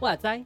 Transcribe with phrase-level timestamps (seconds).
[0.00, 0.42] 哇塞！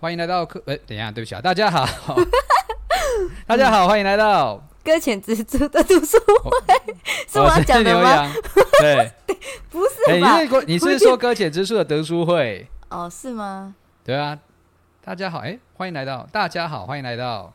[0.00, 1.86] 欢迎来到客，哎，等一下，对不起啊，大家好，
[3.46, 6.94] 大家好，欢迎来到搁浅之处的读书会，
[7.26, 8.32] 是我要讲的吗？
[8.80, 9.10] 对，
[9.68, 10.34] 不是吧？
[10.36, 12.64] 哎，你是你是说搁浅之处的读书会？
[12.88, 13.74] 哦，是吗？
[14.04, 14.38] 对啊，
[15.04, 17.52] 大家好，哎，欢迎来到，大家好，欢迎来到。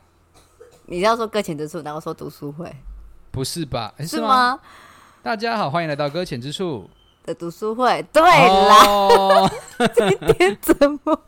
[0.88, 2.70] 你要说搁浅之处，然后说读书会？
[3.31, 3.94] 不是吧？
[4.00, 4.59] 是吗？
[5.23, 6.89] 大家好，欢迎来到搁浅之处。
[7.23, 9.50] 的读书会，对啦，哦、
[9.95, 11.22] 今天怎么样？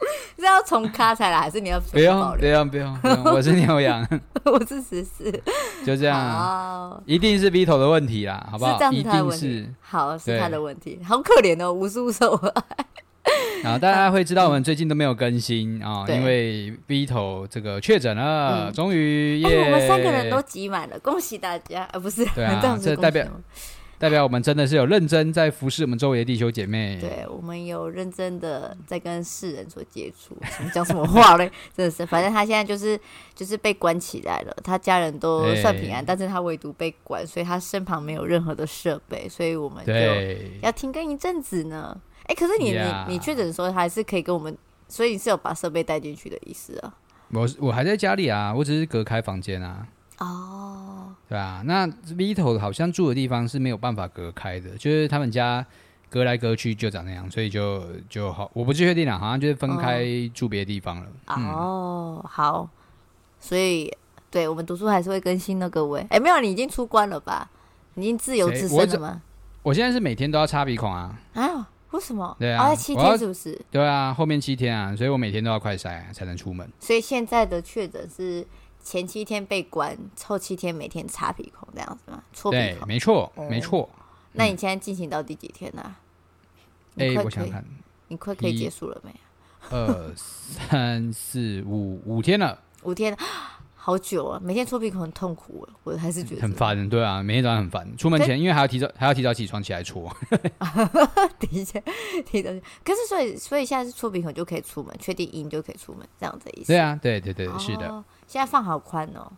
[0.38, 2.98] 是要从卡才来，还是你要不用不用不用？
[3.24, 4.06] 我是牛羊，
[4.44, 5.30] 我是十四，
[5.84, 8.78] 就这样，好一定是 Vito 的问题啦，好不好？
[8.90, 12.52] 一定是，好是他的问题，好可怜哦，无数受害。
[13.62, 21.98] 然后大家会知道我们最近都没有更新啊，因为 Vito 这个确诊了，终于，耶，我们三个人都挤满了，恭喜大家啊！
[21.98, 23.26] 不是，对啊，这代表。
[24.00, 30.34] 代表我们真的是有认真在服侍我们周围的弟兄姐妹，对，我们有认真的在跟世人所接触。
[30.72, 31.52] 讲什么话嘞？
[31.76, 32.98] 真的是，反正他现在就是
[33.34, 39.92] 就是被关起来了，他家人都算平安，但是他唯独被关，所以他身旁没有任何的设备，所以我们就
[40.62, 41.94] 要停更一阵子呢。
[42.22, 44.56] 哎对，可是你你你确诊的时候还是可以跟我们，
[44.88, 46.94] 所以你是有把设备带进去的意思啊？
[47.32, 49.86] 我我还在家里啊，我只是隔开房间啊。
[50.20, 51.14] 哦，oh.
[51.28, 55.64] 对啊，那 Vito 好像住的地方是没有办法隔开的，就是他们家
[56.08, 60.04] 隔来隔去就长那样，所以就就好，我不确定了，好像就是分开
[60.34, 61.06] 住别的地方了。
[61.26, 61.38] 哦、oh.
[61.38, 62.68] 嗯，oh, 好，
[63.38, 63.90] 所以
[64.30, 66.06] 对我们读书还是会更新的，各位。
[66.10, 67.48] 哎，没有，你已经出关了吧？
[67.94, 69.22] 你已经自由自身了吗？
[69.62, 71.18] 我，我现在是每天都要擦鼻孔啊。
[71.34, 71.68] 啊？
[71.92, 72.36] 为什么？
[72.38, 73.58] 对啊，七天是不是？
[73.70, 76.70] 对啊，后面七天啊，所以我每天都要快筛才能出门。
[76.78, 78.46] 所以现在的确诊是。
[78.82, 82.22] 前七天被关，后七天每天擦鼻孔这样子吗？
[82.32, 83.88] 搓鼻孔，对，没错，没错。
[84.32, 85.96] 那你现在进行到第几天呢？
[86.96, 87.64] 哎，我想看，
[88.08, 89.14] 你快可以结束了没？
[89.70, 93.16] 二三四五五天了，五天，
[93.82, 94.38] 好久啊！
[94.44, 96.86] 每天搓鼻孔很痛苦，我还是觉得很烦。
[96.90, 97.96] 对啊，每天早上很烦。
[97.96, 100.14] 出门前因为还要提早，还要提早起床起来搓。
[101.38, 101.82] 提前
[102.26, 102.50] 提早，
[102.84, 106.66] 可是所以所以现在是搓鼻孔就可以出门，确定阴就可以出门，这样子意思？
[106.66, 108.04] 对啊，对对对，是的。
[108.26, 109.32] 现在放好宽哦，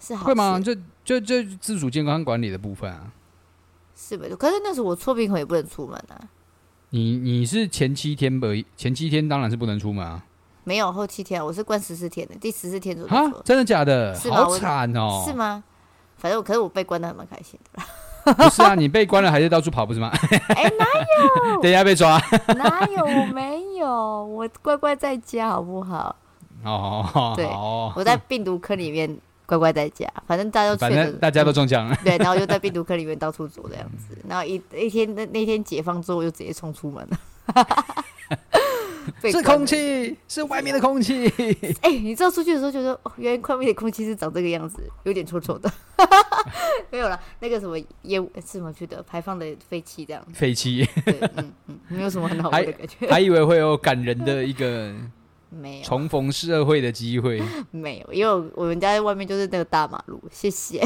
[0.00, 0.58] 是好会吗？
[0.58, 0.74] 这
[1.04, 3.12] 这这自主健康管理的部分啊，
[3.94, 4.36] 是没错。
[4.36, 6.18] 可是那时候我搓鼻孔也不能出门啊。
[6.88, 8.46] 你你是前七天不？
[8.78, 10.24] 前七天当然是不能出门啊。
[10.68, 13.16] 没有后七天，我是关十四天的，第十四天左右。
[13.16, 14.14] 啊，真的假的？
[14.14, 15.24] 是好惨哦。
[15.26, 15.64] 是吗？
[16.18, 17.82] 反正我可是我被关的还蛮开心的。
[18.34, 20.12] 不是啊，你被关了还是到处跑不是吗？
[20.54, 20.84] 哎、欸，哪
[21.54, 21.62] 有？
[21.62, 22.20] 等一下被抓？
[22.54, 23.02] 哪有？
[23.02, 23.88] 我没有，
[24.26, 26.14] 我乖乖在家，好不好？
[26.62, 37.18] 哦，对，哦、我在病毒坑里面乖乖在家，反正大家都反正大家都中奖了，对，然后就在病毒坑里面到处走这样子，然后一一天那那天解放之后，就直接冲出门了。
[39.22, 41.26] 是空气，是外面的空气。
[41.82, 45.70] 哎、欸，你知道出去的时候就说，哦，原来外面的空气是长这个样子，有点臭臭的。
[46.90, 50.32] 没有了，那个什么烟是什么去的排放的废气这样子。
[50.32, 54.94] 废气，对，嗯嗯，没有什么很好的感觉还，还以为会有感人的一个。
[55.50, 60.22] 没有重逢社会的机会，没有，因为我们家在外面就是那个大马路。
[60.30, 60.78] 谢谢。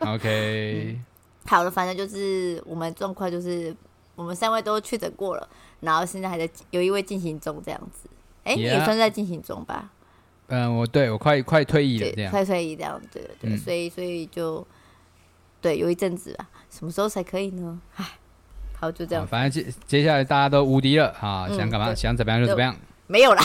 [0.00, 1.04] OK，、嗯、
[1.46, 3.72] 好了，反正就是我们状况就是
[4.16, 5.48] 我们三位都确诊过了，
[5.80, 8.08] 然后现在还在有一位进行中这样子。
[8.44, 9.90] 哎、欸，你也算在进行中吧？
[10.48, 14.66] 嗯，我对我快快退役了，这样快退役这样，对对对，嗯、所以所以就
[15.60, 17.78] 对有一阵子啊，什么时候才可以呢？
[17.96, 18.04] 唉，
[18.80, 19.26] 好，就这样。
[19.26, 22.74] 反正接接下来大家都无敌了啊，想干嘛、嗯、想怎么样就怎么样。
[23.06, 23.42] 没有啦，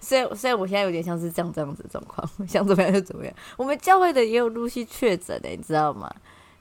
[0.00, 3.34] 所以所以我现在有点像是这样这样子的状况， 想怎么样就怎么样。
[3.56, 6.10] 我们教会的也有陆续确诊的，你知道吗？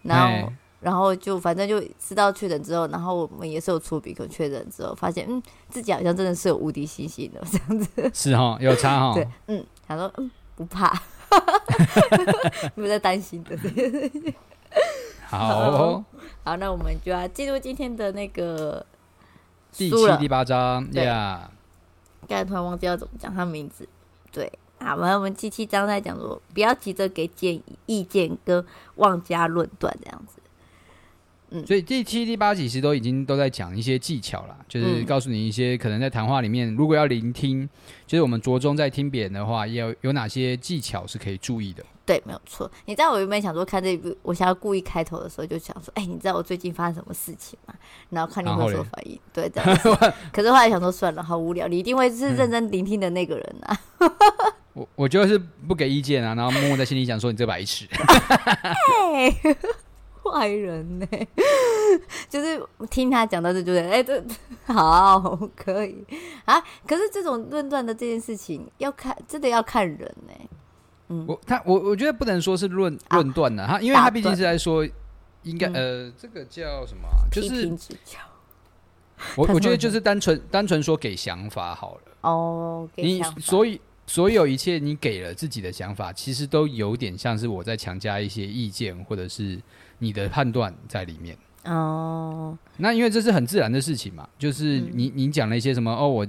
[0.03, 8.12] 然后嘿然后就反正就知道确诊之后，然后我们也是有出鼻孔确诊之后，发现嗯自己好像真的是有无敌信心的 这样子。
[8.13, 9.13] 是哈，有差哈。
[9.13, 11.01] 对，嗯，他说嗯不怕，
[12.75, 13.57] 不在担心的。
[15.27, 16.03] 好，好，
[16.44, 18.85] 好，那我们就要进入今天的那个。
[19.74, 21.51] 第七、第八章，对呀。
[22.27, 23.88] 刚才突然忘记要怎么讲他名字。
[24.31, 28.65] 对，好，我们我们第七章在讲说，不要急着给建议、意见跟
[28.95, 30.41] 妄加论断这样子。
[31.49, 37.67] 嗯，所以第七、第八集其实都已经都在讲一些技巧啦，就是告诉你一些可能在谈话里面，如果要聆听，
[38.05, 41.83] 就是我们着重在听别人的话，要有哪些技巧是可以注意的。
[42.05, 42.69] 对，没有错。
[42.85, 47.73] 你知道我原本想说看这一部，我想要故意开头的时候就想说，哎，你知道我最近发生什么事情吗？
[48.09, 50.13] 然后看你会说反应，对，这样。
[50.31, 53.77] 可是后来想说算了，好无聊，你一定会是认真聆听的那个人啊。
[54.00, 54.11] 嗯、
[54.73, 57.85] 我我就是不给意见啊，然后默默在心里想说你这白痴。
[57.91, 59.35] 哎
[60.38, 61.28] 坏人呢、欸，
[62.30, 62.62] 就是
[62.92, 64.24] 听他讲到这，就是哎，这
[64.72, 66.06] 好可以
[66.45, 66.62] 啊。
[66.88, 70.50] 可是这种论断的这件事情，要看真的要看人呢、欸。
[71.10, 74.88] 嗯，我他我我觉得不能说是论论断呢，他因为他毕竟是在说，
[75.44, 77.07] 应该呃，这个叫什么？
[77.31, 77.72] 就是
[79.36, 82.01] 我我觉得就是单纯单纯说给想法好了。
[82.22, 89.60] 哦，你所以所有一切你给了自己的想法，其实都有点像是我在强加一些意见，或者是。
[89.99, 91.38] 你的判断在里面。
[91.65, 96.25] 哦，那因为这是很自然的事情嘛，就是你你讲了一些什么哦，我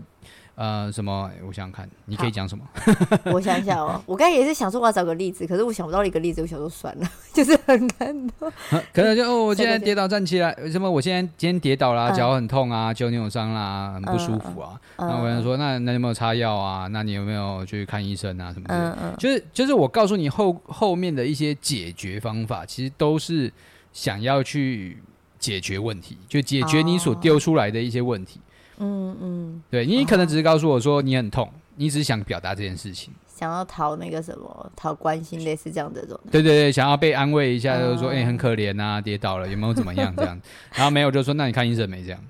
[0.59, 2.65] 呃什么，我想想看，你可以讲什么？
[3.33, 8.53] 我想想哦，我刚才也是想说我要找个例子，可是我想不到一个例子，我想说算了， 就是很感动。
[8.93, 10.91] 可能就哦，我现在跌倒站起来，什么？
[10.91, 14.75] 我现在今天跌倒啦，脚很痛啊，脚扭伤啦，很不舒服啊。
[14.97, 16.89] 那我想说，那那有没有擦药啊？
[16.89, 18.53] 那你有没有去看医生啊？
[18.53, 18.75] 什么的？
[18.75, 23.53] 嗯嗯，就是就是我告诉你后后面的一些解决方法，其实都是
[23.93, 24.99] 想要去
[25.39, 28.41] 解决问题，就解决你所丢出来的一些问题。
[28.79, 36.21] 嗯嗯，对，你可能只是告诉我说你很痛，你只是想表达这件事情，想要讨那个什么，讨关心，类似这样的这种。
[36.31, 40.41] 对对对，想要被安慰一下，就是说哎、欸、很可怜啊，跌倒了有没有怎么样这样，
[40.75, 42.21] 然后没有就说那你看医生没这样，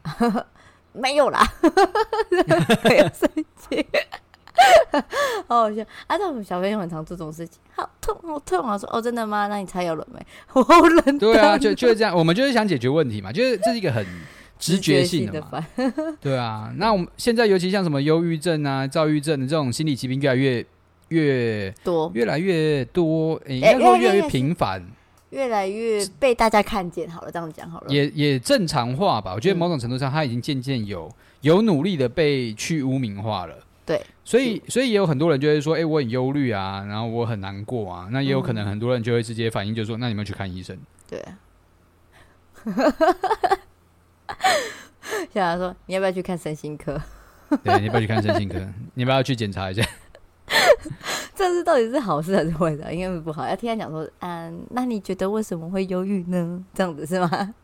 [0.92, 1.40] 没有啦，
[2.82, 3.28] 不要生
[3.68, 3.86] 气，
[5.46, 6.16] 好好笑啊！
[6.16, 8.76] 那我们小朋友很常做这种事情，好痛好痛啊！
[8.76, 9.46] 说哦真的吗？
[9.48, 10.18] 那你擦药了没？
[10.54, 11.18] 我好冷。
[11.18, 14.04] 对啊，就就是这样，我们就是想解决问题嘛，就是这是一个很。
[14.58, 15.66] 直觉性的嘛，
[16.20, 20.66] 对啊，那我们现在尤其像什么忧郁症啊、躁郁症的这种心理疾病越来越
[21.08, 24.84] 越多， 越来越多，欸、应该说越来越频繁，
[25.30, 27.08] 越来越被大家看见。
[27.08, 29.32] 好了，这样讲好了，也也正常化吧。
[29.34, 31.10] 我觉得某种程度上，他已经渐渐有
[31.42, 33.54] 有努力的被去污名化了。
[33.86, 38.08] 对，所以所以也有很多人就会说，哎、欸，我很忧虑啊，然后我很难过啊。
[38.10, 40.76] 那也有可能很多人就会直接反应，就说，那你们去看医生。
[41.08, 41.24] 对。
[45.32, 47.00] 小杨说：“你要不要去看身心科？
[47.64, 48.58] 对，你要不要去看身心科？
[48.94, 49.82] 你要不要去检查一下？
[51.34, 52.92] 这是到底是好事还是坏的？
[52.92, 53.46] 应该是不好。
[53.48, 56.64] 要听他讲说，嗯，那你觉得为什么会忧郁呢？
[56.74, 57.54] 这样子是吗？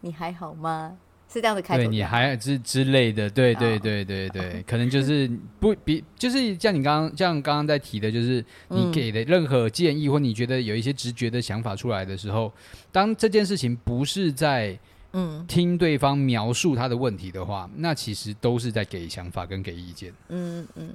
[0.00, 0.96] 你还好吗？
[1.32, 1.84] 是这样子开头？
[1.84, 5.30] 对，你还之之类的，对对对对对，哦、可能就是
[5.60, 12.52] 不比，就是像你刚刚像刚刚在提的，就是你给的任何建议，嗯、或你觉得有一些直觉的想法出来的时候，
[12.90, 14.76] 当这件事情不是在。”
[15.12, 20.12] 嗯，听对方描述他的问题的话，那其实都是在给想法跟给意见。
[20.28, 20.94] 嗯嗯，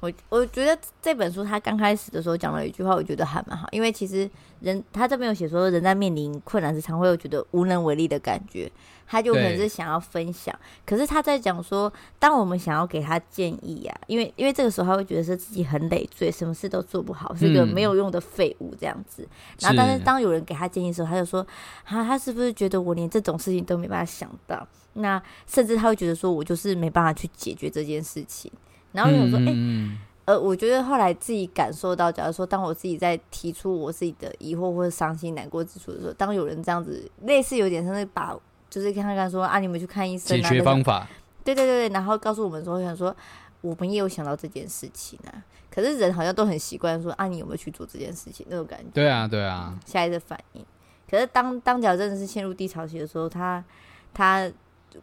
[0.00, 8.70] 我我觉得这本书他刚开始的时候讲了一句话，我觉得还蛮好，因为其实人他这边有写说，人在面临困难时，常会有觉得无能为力的感觉。
[9.08, 10.52] 他就可能是想要分享，
[10.84, 19.22] 可是他在讲说，当我们想要给他建议呀、啊，因为因为这个时候他会觉得是自己很累赘，什么事都做不好，是个没有用的废物这样子。
[19.22, 19.28] 嗯、
[19.60, 21.46] 然后，但是当有人给他建议的时候，他就说，
[21.84, 24.66] 他他是不是觉得我连这种事情都没办法想到？
[24.94, 28.50] 那甚至他会觉得说我就是没办法去解决这件事情。
[28.96, 38.36] 然后我说，哎、嗯欸，呃，我觉得后来自己感受到，假如说当我自己在提出我自己的疑惑或者伤心难过之处的时候，当有人这样子类似有点像是把。
[38.68, 41.06] 就是看看说啊，你们去看医生啊，解决方法。
[41.44, 43.14] 对对对，然后告诉我们说，想说
[43.60, 45.30] 我们也有想到这件事情啊。
[45.70, 48.86] 可是人好像都很习惯说啊，你有没有去做这件事情那种感觉？
[48.92, 49.78] 对啊，对啊。
[49.86, 50.66] 下一次反应。
[51.08, 53.64] 可是当当脚真的是陷入低潮期的时候，他
[54.12, 54.50] 他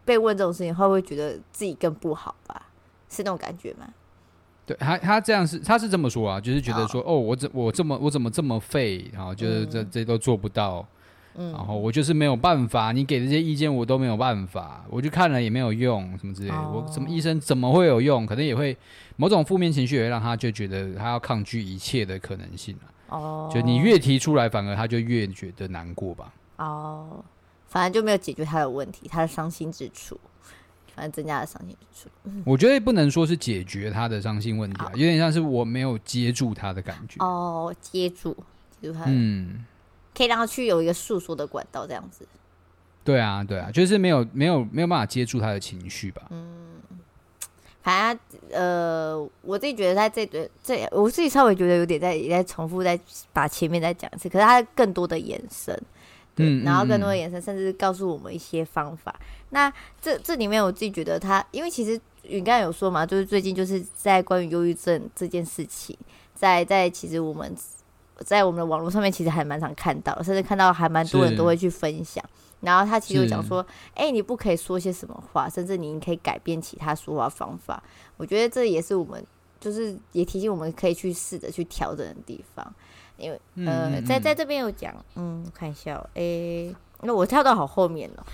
[0.03, 2.62] 被问这种事情，会不会觉得自己更不好吧？
[3.13, 3.88] 是那种感觉吗？
[4.65, 10.86] 对他，他这样是他是这么说啊，就是觉得说哦，哦，我怎我这么我怎么这么废，然后就是这、嗯、这都做不到。
[11.36, 16.55] 嗯，然后我就是没有办法，你给的这些意见我都没有办法，我去看了也没有用，什么之类的。
[16.55, 18.24] 哦、我什么医生怎么会有用？
[18.25, 18.77] 可能也会
[19.15, 22.77] 某种负面情绪也会让他就觉得他要抗拒一切的可能性
[23.10, 26.32] 哦，就你越提出来，反而他就越觉得难过吧。
[26.58, 27.25] 哦，
[27.67, 30.20] 反正就没有解决他的问题，他的伤心之处，
[30.96, 32.10] 反正增加了伤心之处。
[32.26, 37.24] 嗯、我觉得不能说是解决他的伤心问题啊，有点像是我没有接住他的感觉。
[37.24, 38.36] 哦，接住，
[38.82, 39.06] 接住他。
[39.08, 39.66] 嗯。
[40.16, 42.24] 可以让他去有一个诉说的管道，这样子。
[43.04, 46.22] 对啊，对啊，就是没有没有没有办法接住他的情绪吧。
[46.30, 46.80] 嗯，
[47.82, 48.20] 反正
[48.52, 52.98] 呃，我自己觉得他这对这，我自己稍微觉得有点在也在重复，在
[53.34, 54.30] 把前面再讲一次。
[54.30, 55.84] 可是他更多的延伸，对，
[56.38, 59.13] 嗯、然后更多的延伸，甚至告诉我们一些方法。
[59.50, 59.72] 那
[60.02, 65.96] 这这里面我自己觉得他，因为其实你刚才有说嘛，就是最近就是在关于忧郁症这件事情，
[66.34, 67.56] 在在其实我们
[68.20, 72.24] 在我们的网络上面其实还蛮常看到，甚至看到还蛮多人都会去分享。
[72.62, 77.84] 然后他其实有讲说，哎，你不可以说些什么话，甚至你可以改变其他说话方法。
[78.16, 79.22] 我觉得这也是我们
[79.60, 82.74] 就是也提醒我们可以去试着去调整的地方。
[83.17, 88.25] 因为呃，嗯、在在这边有讲，嗯，看一下，哎，那我跳到好后面了。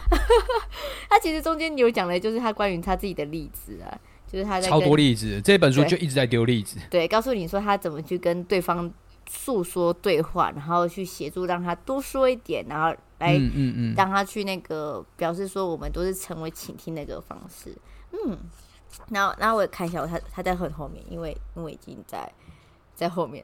[1.09, 8.91] 他其实中间有讲的，就是他关于他自己的例子啊，就是他在超多例子，这本书就一直在丢例子，对，告诉你说他怎么去跟对方
[9.27, 17.75] 诉说对话，然后去协助让他多说一点，然后来嗯嗯嗯，让他去那个表示说我们都是成为倾听那个方式，
[18.11, 18.37] 嗯，
[19.09, 22.31] 然后然后我也看一下，他他在很后面，因为因为已经在
[22.95, 23.43] 在后面。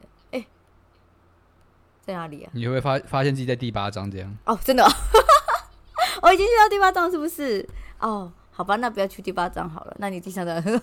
[2.06, 2.50] 在哪里啊？
[2.54, 4.36] 你会发发现自己在第八章这样？
[4.44, 4.88] 哦，真的、哦，
[6.22, 7.68] 我 已经去到第八章，是不是？
[7.98, 9.96] 哦，好吧，那不要去第八章好了。
[9.98, 10.80] 那你第三章， 这样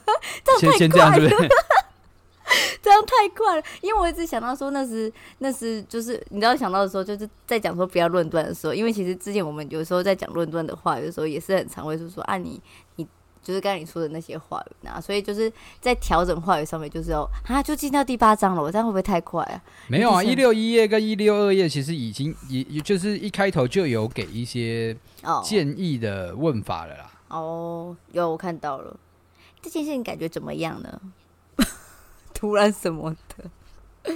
[0.59, 1.35] 太快了，先这样是不是
[2.83, 3.63] 这样太快了。
[3.79, 8.73] 因为我一直想到说，那是那是就是你知道想到的时候，就是在讲说不要论断的时候。
[8.73, 12.61] 因为其实之前我们有时候在讲论断的话，有时候也是很常会是说啊你。
[13.43, 19.61] 就是刚才你说的那些话语啊，所以就是在调整话语上面，就是要，啊，就进到第八章了，我这样会不会太快啊？
[19.87, 24.95] 没有啊，一六一页跟一六二页其实已经也也就是一开头就有给一些
[25.43, 27.11] 建议的问法了啦。
[27.27, 28.97] 哦，哦，有我看到了，
[29.61, 31.01] 这件事情感觉怎么样呢？
[32.33, 34.15] 突然什么的？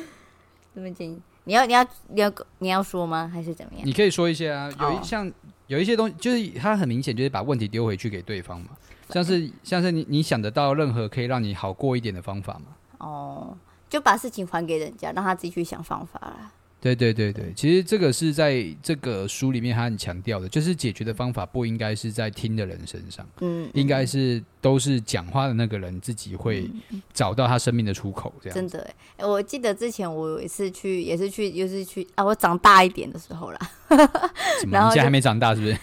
[0.74, 1.20] 这么建议？
[1.44, 3.30] 你要你要你要你要说吗？
[3.34, 3.88] 还是怎么样？
[3.88, 5.32] 你可以说一些啊，有一像
[5.68, 8.70] 有一些东西，就是他很明显就是把问题丢回去给对方嘛。
[9.10, 12.66] 像是像是你你想得到任何可以让你好过一点的方法吗？
[13.00, 13.58] 哦，
[13.90, 16.52] 就把事情还给人家，让他自己去想方法啦。
[16.80, 26.70] 对对对对，其实这个是在这个书里面他很强调的，就是解决的方法不应该是在听的人身上，嗯，应该是都是讲话的那个人自己会
[27.12, 28.56] 找到他生命的出口，这样。
[28.56, 28.88] 真的，
[29.18, 33.60] 哎，我记得之前我有一次去，也是去，又是去啊，我长大一点的时候啦。
[34.72, 35.76] 然后现在还没长大是不是？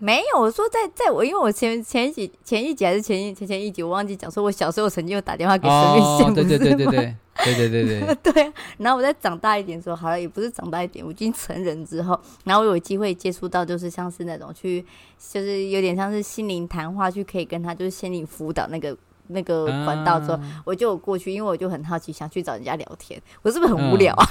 [0.00, 7.14] 没有，我说在在我，因为我前前几前一集还是前一前前一集，我忘记讲说，我小时候曾经有打电话给生命线，对对对对对
[7.44, 8.52] 对对对对对。
[8.78, 14.82] 然后我在长大一点的时候，好了，也不是长大一点，我已经成人之后，然后我有机会接触到，就是像是那种去，
[15.32, 24.24] 就是有点像是心灵谈话，去可以跟他就是心灵辅导那个那个管道之后，我就有过去，因为我就很好奇，想去找人家聊天，我是不是很无聊啊？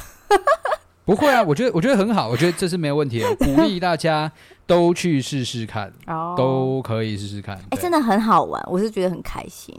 [1.05, 4.31] 不会啊，我觉得我觉得很好，我觉得这是没有问题的，鼓励大家。
[4.69, 6.38] 都去试试看，oh.
[6.38, 7.57] 都可以试试看。
[7.57, 9.75] 哎、欸，真的很好玩，我是觉得很开心。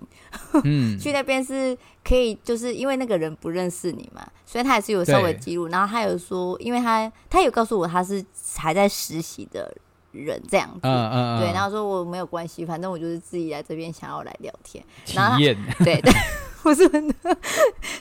[0.64, 5.68] 嗯， 去那边是可以，就是因为那个人不认识你嘛，所以他也是有稍微记录。
[5.68, 8.24] 然后他有说，因为他他有告诉我他是
[8.56, 9.72] 还在实习的
[10.12, 11.52] 人这样子，嗯嗯，对。
[11.52, 15.56] 然后说我没有关系，反正我就是自己来这边想要来聊天，体验。
[15.84, 16.12] 对 对。
[16.62, 17.14] 我是真的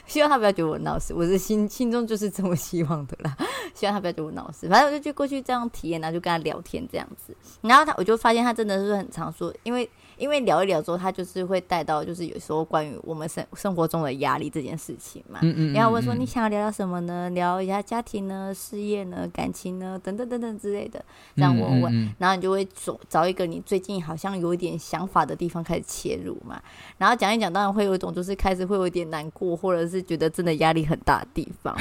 [0.06, 3.34] 希望他不要觉得我闹事，我是心心中就是这么希望的啦。
[3.74, 7.34] 希望他不要觉得我闹事，反正我就去过去这样体验，然后就跟他聊天这样子。
[7.62, 9.88] 然后他我就发现他真的是很常说，因为。
[10.20, 15.40] 因为聊一聊之后，他就是会带到，就是有时候关于我们生生活中的压力这件事情嘛。
[15.42, 15.72] 嗯嗯。
[15.72, 17.30] 然后问说：“你想要聊聊什么呢？
[17.30, 21.02] 聊一下家庭呢、事业呢、感情呢，等等等等之类的。”
[21.34, 26.60] 这样我问，然后你就会找找一个你最近好像有一点想法的地方开始切入嘛。
[26.98, 31.74] 然后讲一讲，当然会有一种就是开始会有一点难过，或者是觉得真的压力很大的地方。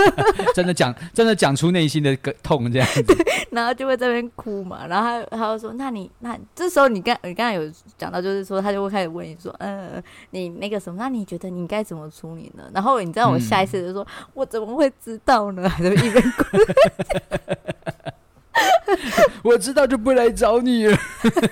[0.54, 3.02] 真的讲，真的讲出内心的痛这样子。
[3.14, 3.16] 对，
[3.50, 4.86] 然后就会在那边哭嘛。
[4.86, 10.98] 然后他他就说：“那你那这时候你刚你刚才有。”讲到就是说，他就会开始问你说：“嗯、呃，你那个什么？
[10.98, 16.44] 那你觉得你应该怎么处理呢？”然后你知道我下一次就说：“嗯、我怎么会知道呢？” 还是一边哭。
[19.42, 20.96] 我知道就不来找你了。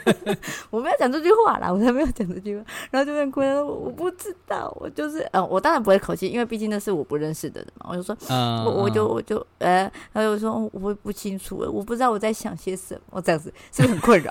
[0.71, 2.65] 我没有讲这句话啦，我才没有讲这句话。
[2.91, 5.27] 然后就边哭，说：“我不知道，我就是……
[5.33, 9.45] 嗯，我当然不会口气，因为毕竟那是我不认识的人嘛。”我就说：“嗯、我我就我就……
[9.59, 14.31] 呃，然后我说我不清楚，我不知道我在想些什么，这样子是不是很困扰？”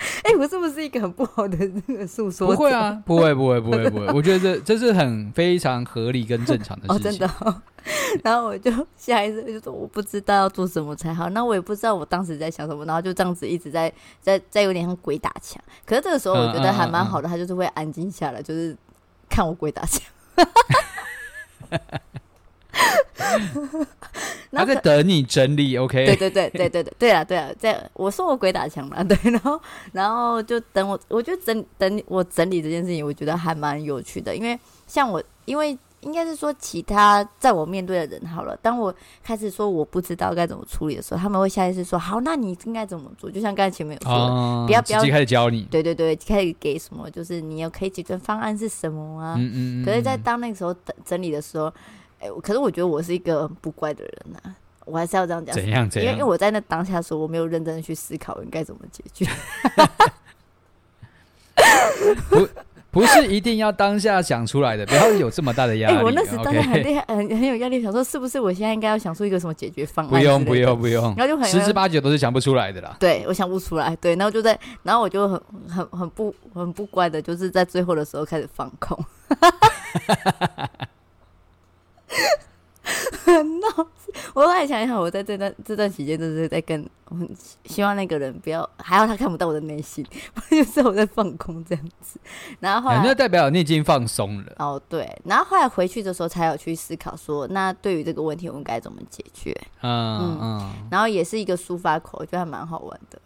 [0.24, 2.48] 哎、欸，我是不是一个很不好的那个诉说？
[2.48, 4.06] 不会啊， 不会，不会，不会，不会。
[4.08, 6.96] 我觉得这这是很非常合理跟正常的事情。
[6.96, 7.62] 哦，真的、哦。
[8.24, 15.62] 然后我就下一次就说我不知道要做什么才好，那我也不知道我当时在想什么，然后就这样子一直在在在有点像鬼打墙。
[15.84, 18.76] 可是这个时候我觉得还蛮好的，嗯嗯嗯、他就是会安静下来，就是
[19.28, 20.02] 看我鬼打墙。
[24.52, 26.04] 他在等你整理，OK？
[26.06, 29.60] 对对对对对对对啊对啊，在我说我鬼打墙嘛，对，然后
[29.92, 38.56] 然后就等我，我就整等我整理这件事情，我觉得还蛮有趣的，因为像我，因为应该是说其他在我面对的人好了。
[38.62, 45.62] 当我开始说我不知道该怎么处理的时候，他们会下意识说：“好，那你应该怎么做？”就像刚才前面有说的，哦、不要不要开始教你。
[45.70, 47.08] 对对对，开始给什么？
[47.10, 49.34] 就是你有可以解决方案是什么啊？
[49.38, 49.84] 嗯嗯，嗯。
[49.84, 51.70] 可是，在当那个时候整整理的时候，
[52.20, 55.54] 哎、欸，可是我觉得我是一个不乖的人呐、啊，我还是要这样讲。
[55.54, 55.90] 怎样？
[55.90, 56.12] 怎样？
[56.12, 59.26] 因为因为我在那当下说，我没有认真的去思考应该怎么解决。
[62.30, 62.48] 不。
[62.92, 65.96] 不是一定要当下想出来的，不要有这么大的压力。
[65.98, 70.10] 欸、我那时当下很厉害，很很有压力，想说是不是我现在应该要想出一个什么解决方案？
[70.10, 72.96] 不用不用不用，然后就很十之八九都是想不出来的啦。
[72.98, 78.98] 对，我想不出来，对，然后就在，然后我就很很很不很不乖的，就是在最后的时候开始放空。
[83.24, 83.68] 很闹，
[84.32, 87.16] 我后来想一想，我在这段这段期间，就是在跟，我
[87.66, 90.04] 希望那个人不要，还好他看不到我的内心，
[90.50, 92.18] 就是我在放空这样子。
[92.58, 94.52] 然后后来，那代表你已经放松了。
[94.58, 95.08] 哦，对。
[95.24, 99.54] 然后后来回去的时候，才有去思考说，那对于这个问题，我们该怎么解决？
[99.82, 100.72] 嗯嗯，嗯。
[100.90, 103.20] 然后也是一个抒发口，我觉得还蛮好玩的，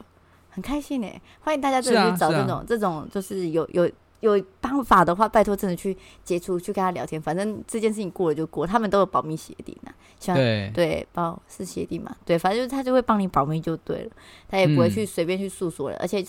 [0.51, 1.09] 很开心呢。
[1.41, 3.91] 欢迎大家这里去找这种、啊啊、这种，就是有有。
[4.25, 7.21] 有办法的话，拜托真的去接触，去跟他聊天。
[7.21, 9.93] 反正这件事情过了就过，他们都有保密协定呐。
[10.35, 12.17] 对对，保是协定嘛？
[12.25, 14.11] 对，反正就是他就会帮你保密就对了，
[14.49, 15.97] 他也不会去随便去诉说了。
[15.97, 16.25] 嗯、而且，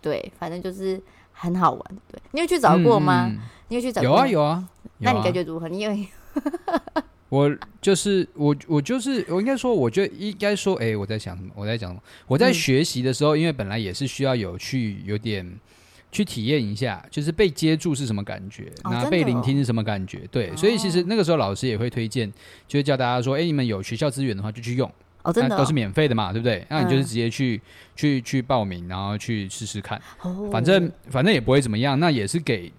[0.00, 1.00] 对，反正就是
[1.32, 1.84] 很好玩。
[2.10, 3.26] 对，你有去找过吗？
[3.28, 3.38] 嗯、
[3.68, 4.10] 你有去找过？
[4.10, 4.68] 有啊有啊。
[4.98, 5.68] 那你感觉如何？
[5.68, 5.96] 你有？
[7.28, 11.50] 我就是我，我就是我应该说，我觉得应该说，哎、欸，我在想什么？
[11.54, 12.02] 我在讲什么？
[12.26, 15.60] 我在学习的时候、嗯，因为本来也是需要有去有点。
[16.12, 20.20] 去体验一下，就是被接住是什么感觉，那、哦、被聆听是什么感觉？
[20.30, 22.32] 对、哦，所以其实那个时候老师也会推荐，
[22.66, 24.90] 就是叫大家说，哎、欸，你们有学校资源的话就去用，
[25.22, 26.64] 哦，真的、哦、都是免费的嘛，对不对？
[26.70, 27.60] 那你就是直接去、嗯、
[27.96, 32.72] 去去报名，然后去试试看，哦、反正反正也不会怎么样，那也是给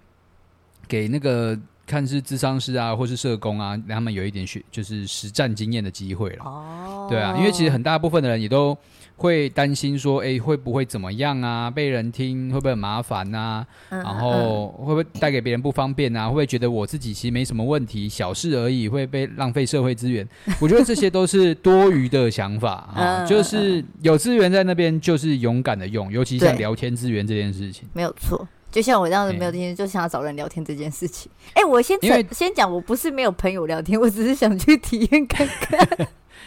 [0.88, 1.58] 给那个
[1.88, 6.44] 看是智商师啊，或是社工啊，让他们有一点学就是实战经验的机会了。
[6.46, 8.78] 哦，对啊，因为其实很大部分的人也都。
[9.20, 11.72] 会担心说，哎，会不会怎么样啊？
[11.72, 13.66] 被人听会不会很麻烦啊？
[13.90, 16.26] 嗯、然后会不会带给别人不方便啊？
[16.26, 20.24] 会不会觉得我自己其实没什么问题，小事而已，会被浪费社会资源？
[20.60, 23.26] 我觉得这些都是多余的想法 啊。
[23.26, 28.48] 就是有资源在那边，就是勇敢的用，尤其像聊天资源这件事情，没有错。
[28.78, 31.32] 就像我这样子没有天，就想要找人聊天这件事情。
[31.56, 31.98] 哎，我先
[32.32, 35.80] 先讲，我不是没有朋友聊天，我只是想去体验看看。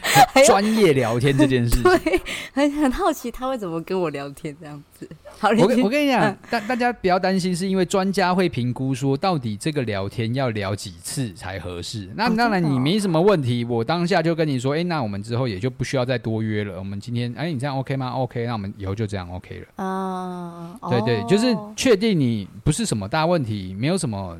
[0.47, 2.21] 专业聊天这件事， 对，
[2.53, 5.09] 很很好奇他会怎么跟我聊天这样子。
[5.39, 12.09] 好，我跟我跟你讲，大、嗯、大家不要担心，是因为专家会评估说，到底这个聊天要聊几次才合适。
[12.15, 16.79] 那当然你没什么问题，我当下就跟你说，哎、欸，那我们之后也就不需要再多约了。
[16.79, 19.85] 我们今天，哎、欸，你这样 OK 吗？OK，那我们以后就这样 OK 了。
[19.85, 24.39] 啊、对对，就是确定你不是什么大问题，没有什么，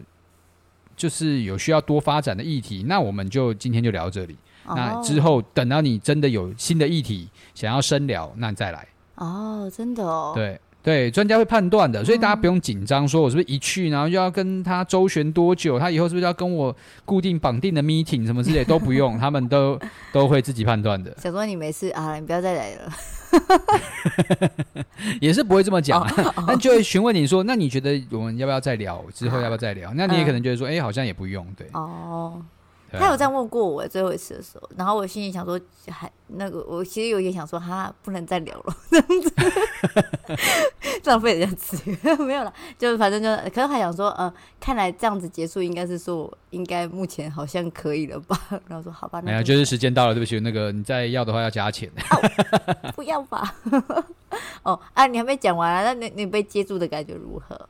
[0.97, 4.37] 就是有需要多发展的议题，那我们就今天就聊这里。
[4.67, 8.87] 那之后，等到你真的有新的议题想要深聊，那你再来。
[9.17, 10.33] 哦，真的哦。
[10.35, 15.79] 对对，专家会判断的，所以大家不用紧张，说我是不是一去，然后就要跟他周旋多久？
[15.79, 19.79] 他以后是不是要跟我固定绑定的 meeting 什么之类都不用， 他们都
[20.11, 21.15] 都会自己判断的。
[21.19, 22.93] 小说你没事啊，你不要再来了。
[25.21, 26.03] 也是不会这么讲，
[26.47, 29.05] 但就会询问你说，那你觉得我们要不要再聊？
[29.13, 29.93] 之后要不要再聊？
[29.95, 31.67] 那你也可能觉得说，哎，好像也不用，对。
[31.75, 32.43] 哦。
[32.93, 39.33] 他有这样问过我最后一次的时候，然后我心里想说，还那个，我其实有点想说，哈不能再聊了， 这样子
[41.11, 48.39] 浪费人家资源， 没有了，就反正就，可是还想说，呃，看来这样子结束应该是说，我应该目前好像可以了吧？
[48.69, 53.55] 然后说好吧，那没有，就是时间到了，对不起，那个你再要的话要加钱，哦、不要吧？
[54.63, 55.83] 哦，啊，你还没讲完啊？
[55.83, 57.69] 那你你被接住的感觉如何？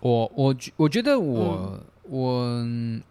[0.00, 3.02] 我我我觉得我、嗯、我。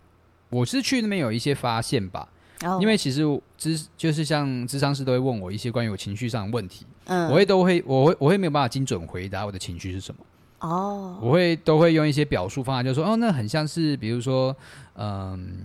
[0.54, 2.30] 我是去那边有一些发现吧
[2.64, 2.80] ，oh.
[2.80, 3.24] 因为其实
[3.58, 10.24] 智就是像智商师都会问我一些关于我情绪上的问题，嗯，我会都会我会我会没有办法精准回答我的情绪是什么，
[10.60, 14.56] 哦、oh.，我会都会用一些表述方法，就说哦，那很像是比如说，
[14.96, 15.58] 嗯，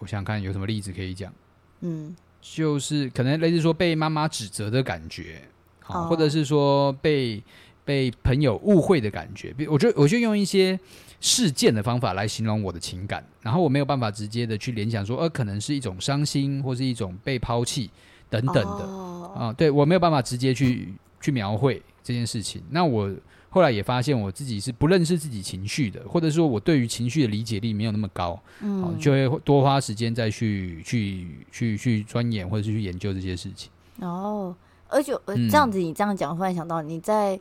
[0.00, 1.32] 我想想看有什么例子可以讲，
[1.80, 5.40] 嗯，就是可能类似说被妈妈指责的感觉，
[5.80, 6.10] 好，oh.
[6.10, 7.42] 或者是说被
[7.84, 10.78] 被朋友误会的感觉，比我就我就用一些。
[11.24, 17.90] 事件的方法来形容我的情感，然后我没有办法直接的去联想说，呃，可能是一种伤心，或是一种被抛弃
[18.28, 19.38] 等等的，oh.
[19.38, 22.62] 啊，对，我没有办法直接去去描绘这件事情。
[22.68, 23.10] 那我
[23.48, 33.70] 后来也发现我自己是不认识自己情绪的，或者说我对于情绪的理解力没有那么高，嗯，啊，就会多花时间再去去去去钻研或者是去研究这些事情。
[34.00, 34.54] 哦，
[34.88, 37.40] 而且这样子，你这样讲，忽然想到你在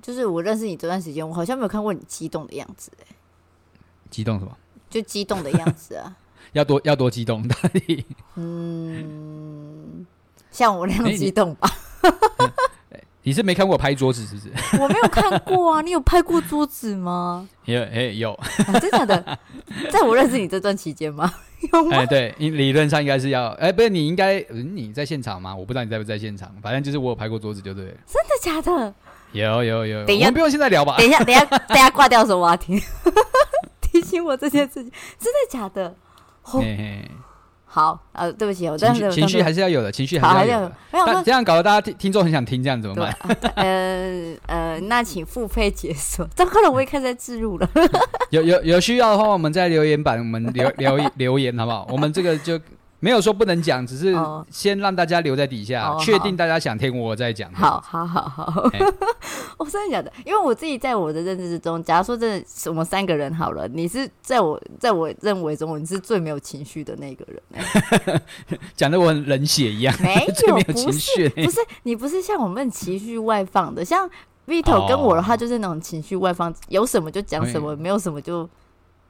[0.00, 3.06] 就是我认识你这段时间，我好像没有看过你激动的样子，欸，
[4.10, 4.56] 激动什么？
[4.90, 6.14] 就激动的样子啊。
[6.52, 8.06] 要多要多激动，到底？
[8.36, 10.06] 嗯，
[10.50, 11.70] 像我那样激动吧。
[12.90, 14.50] 欸、 你是没看过我拍桌子是不是？
[14.82, 17.46] 我没有看过啊，你有拍过桌子吗？
[17.66, 18.48] 有，哎、欸，有、啊。
[18.80, 19.38] 真的假的？
[19.90, 21.30] 在我认识你这段期间吗？
[21.70, 21.96] 有吗？
[21.96, 23.48] 哎、欸，对，理论上应该是要。
[23.48, 25.54] 哎、欸，不是，你应该嗯你在现场吗？
[25.54, 27.92] 我不知道你在不在现场，反正就是我有拍过桌子，就对了。
[28.06, 28.94] 真的假的？
[29.32, 30.06] 有有有。
[30.06, 30.96] 等一下，我们不用现在聊吧？
[30.96, 32.80] 等一下，等一下，等一下挂掉的时候我要听。
[34.00, 35.94] 提醒我这件事情，真的假的？
[36.42, 37.10] 嘿嘿，
[37.66, 40.76] 好，呃，对不起，我这样情绪还是要有的，情绪还是要有的。
[40.92, 43.12] 没有，这样搞得大家听听众很想听，这样怎么办？
[43.56, 46.26] 呃 呃，那请付费解锁。
[46.34, 47.68] 这可能我也开始在自入了。
[48.30, 51.86] 有有有需要的话，我们在留言板我们留留留言好不好？
[51.90, 52.58] 我们这个就。
[53.00, 54.12] 没有说不能讲，只是
[54.50, 57.52] 先让大家留在底下，确、哦、定大家想听我再讲。
[57.52, 58.70] 好好好好，
[59.56, 60.12] 我真的假的？
[60.24, 68.22] 因为我自己在我的认知之中，假如说真的是我们三个人好了，你是在我在我认为中，你是最没有情绪的那个人、欸。
[68.74, 70.14] 讲的我很冷血一样，没
[70.48, 74.10] 有， 没有情绪、欸，不是你不是像我们情绪外放的，像
[74.46, 78.48] Vito 跟我的话，就是那种情绪外放，有什么就讲什么，没有什么就。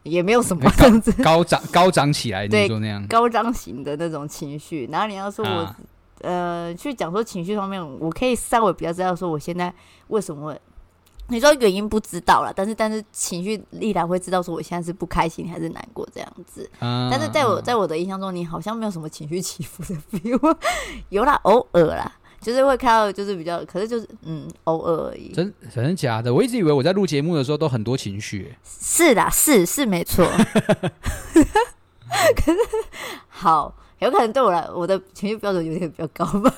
[0.09, 4.89] 也没有什么这样子高涨高涨起来，对，那样高涨型的那种情绪。
[4.91, 5.77] 然后你要说我，啊、
[6.23, 9.73] 呃，去讲说情绪方面，我可以稍微比较知道说我现在
[10.09, 10.61] 为什么会，
[11.29, 16.69] 你说原因不知道了，但是但是情绪历来会知道说我现在是不开心还是难过这样子。
[16.79, 20.57] 啊、但是在我在我的印象中，你好像没有什么情绪起伏的 feel，
[21.11, 22.13] 有啦，偶尔啦。
[22.41, 25.33] 就是会看到，就是比较，可是就是嗯，偶尔而已。
[25.33, 26.33] 真真的假的？
[26.33, 28.55] 我一直以为我在录节目的时候都很多情绪。
[28.65, 30.25] 是的，是是没错。
[32.35, 32.59] 可是
[33.29, 36.55] 好，有可能对我来，我的情绪标准有点比较高吧。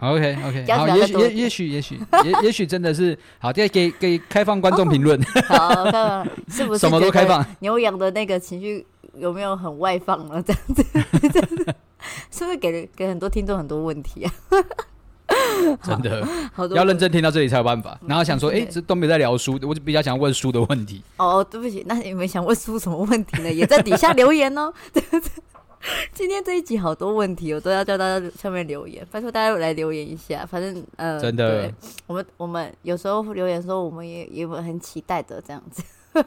[0.00, 3.52] OK OK， 好，也许也也许也许也也许真的是好。
[3.52, 5.20] 再给给开放观众评论。
[5.48, 7.44] 好，看看是不是什么都开放？
[7.60, 10.42] 牛羊的那个情绪有没有很外放呢？
[10.46, 10.84] 这样子，
[12.30, 14.32] 是不是给给很多听众很多问题啊？
[15.82, 17.98] 真的好多要认真听到这里才有办法。
[18.06, 21.02] 然后想说，哎、欸，这都没在聊书，我就比较想问书的问题。
[21.16, 23.52] 哦，对不起，那你们想问书什么问题呢？
[23.52, 24.72] 也在底下留言哦。
[26.12, 30.44] 今天这一集好多问题，我都要叫大家上面留言，拜托大家来留言一下。
[30.44, 31.72] 反正，呃，真的，
[32.08, 35.84] 我们我们有时候留言说，我们也也很期待的这样子。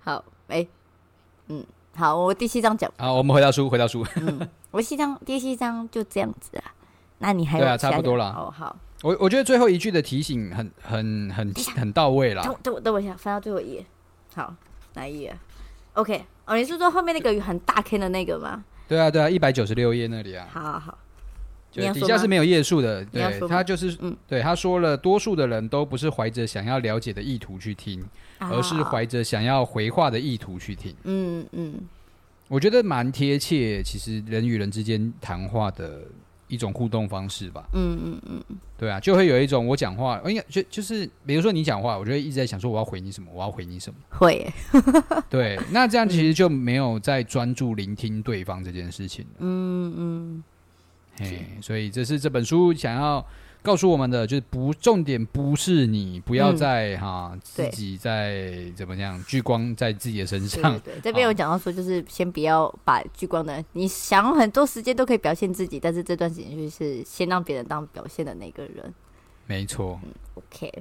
[0.00, 0.68] 好，哎、欸，
[1.48, 2.92] 嗯，好，我第七章讲。
[2.98, 4.04] 好，我们回到书，回到书。
[4.16, 6.64] 嗯，我第七章第七章就这样子啊。
[7.22, 8.30] 那你还有对啊，差不多了。
[8.32, 8.76] 哦，好。
[9.02, 12.42] 我我觉得最后一句的提醒很很很很到位了。
[12.62, 13.86] 等我等我一下，翻到最后一页。
[14.34, 14.54] 好，
[14.92, 15.34] 哪一页
[15.94, 16.22] ？OK。
[16.44, 18.62] 哦，你是说后面那个很大坑的那个吗？
[18.86, 20.46] 对啊，对啊，一百九十六页那里啊。
[20.52, 20.98] 好好好。
[21.70, 23.04] 就底下是没有页数的。
[23.04, 28.04] 对，他就是嗯，对，他说了，多数的人都不是怀着想要了解的意图去听，
[28.38, 30.94] 而是怀着想要回话的意图去听。
[31.04, 31.74] 嗯嗯。
[32.48, 36.02] 我觉得蛮贴切，其实人与人之间谈话的。
[36.50, 44.34] 一种互动方式吧，嗯嗯嗯，对啊，就会有一种我讲话，应该就就是，比如说你讲话，我就会一直在想说我要回你什么，我要回你什么，会。
[44.34, 44.52] 耶，
[45.30, 50.44] 对，那这样其实就没有在专注聆听对方这件事情，嗯嗯，
[51.18, 53.24] 嘿，所以这是这本书想要。
[53.62, 60.72] 告诉我们的就是不重点不是你不要再哈、嗯、自己在怎么样聚光在自己的身上。
[60.80, 68.94] 对，对，对，这边有讲到说，就是先不要把聚光的，你想很多时间都可以表现自己，但是这段时间就是先让别人当表现的那个人。
[69.46, 70.00] 没错。
[70.04, 70.72] 嗯，OK。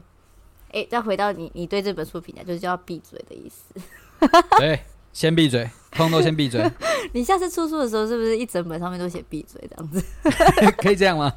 [0.71, 3.73] 哎、欸，再回到你，你对这本书评价就是叫闭嘴的意思。
[4.59, 4.79] 对。
[5.11, 6.63] 先闭嘴，通通都先闭嘴。
[7.13, 10.03] 你下次出书的时候，是不是一整本上面都写闭嘴这样子？
[10.77, 11.33] 可以这样吗？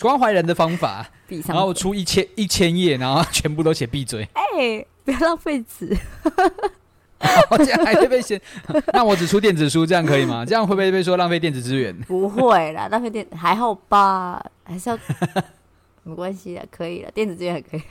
[0.00, 1.06] 关怀人的方法，
[1.46, 4.28] 然后出一千一千页，然后全部都写闭嘴。
[4.34, 5.96] 哎、欸，不要浪费纸。
[7.50, 8.38] 我这样还会被嫌？
[8.92, 10.44] 那我只出电子书，这样可以吗？
[10.44, 11.98] 这样会不会被说浪费电子资源？
[12.02, 14.44] 不会啦，浪费电还好吧？
[14.62, 14.98] 还是要
[16.02, 17.82] 没关系的，可以了，电子资源还可以。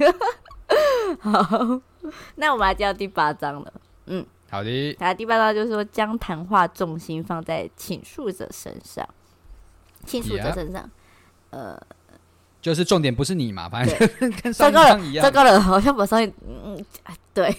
[1.19, 1.81] 好，
[2.35, 3.73] 那我们来讲第八章了。
[4.05, 4.23] 嗯。
[4.55, 9.07] 好的，那第八道就是说，将谈话重心放在倾诉者身上，
[10.05, 10.89] 倾诉者身上.
[11.49, 11.79] 呃，
[12.61, 13.97] 就是重点不是你嘛，反正
[14.41, 16.83] 跟上一章一样，糟糕了，好像把上一嗯，
[17.33, 17.55] 对，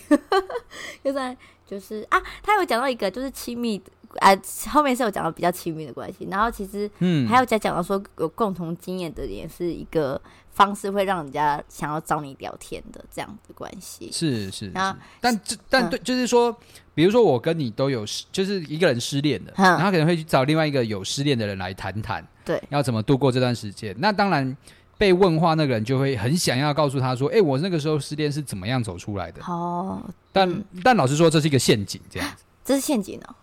[1.04, 3.82] 就 在就是啊，他有讲到一个就是亲密。
[4.18, 4.36] 啊，
[4.70, 14.10] 后面是有讲到比较亲密的关系，然后其实嗯，还有在讲到说有共同经验的也是一个方式，会让人家想要找你聊天的这样的关系。
[14.12, 16.56] 是是，然后但这但对，就是说，
[16.94, 23.94] 比如说我跟你都有失，就是一个人失恋的，然后可能会去找另外一个有失恋的人来谈谈，对，要怎么度过这段时间。
[23.98, 24.56] 那当然
[24.98, 29.42] 被问话那个人就会很想要告诉他说，哎，我那个时候失恋是怎么样走出来的。
[29.44, 30.02] 哦，
[30.32, 32.44] 但但老实说，这是一个陷阱，这样子。
[32.64, 33.34] 这是陷阱哦。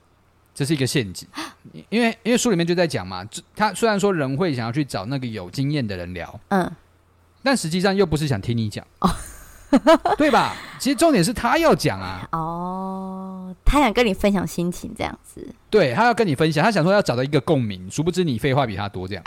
[0.54, 1.28] 这是一个陷阱，
[1.90, 6.72] 因为因为书里面就在讲嘛，他虽然说人会想要去找那个有经验的人聊，嗯，
[7.42, 9.10] 但实际上又不是想听你讲，哦，
[10.16, 10.56] 对吧？
[10.80, 19.24] 其实重点是他要讲啊，哦，他想跟你分享心情这样子，对，他要跟你分享，他想说要找到一个共鸣，殊不知你废话比他多，这样，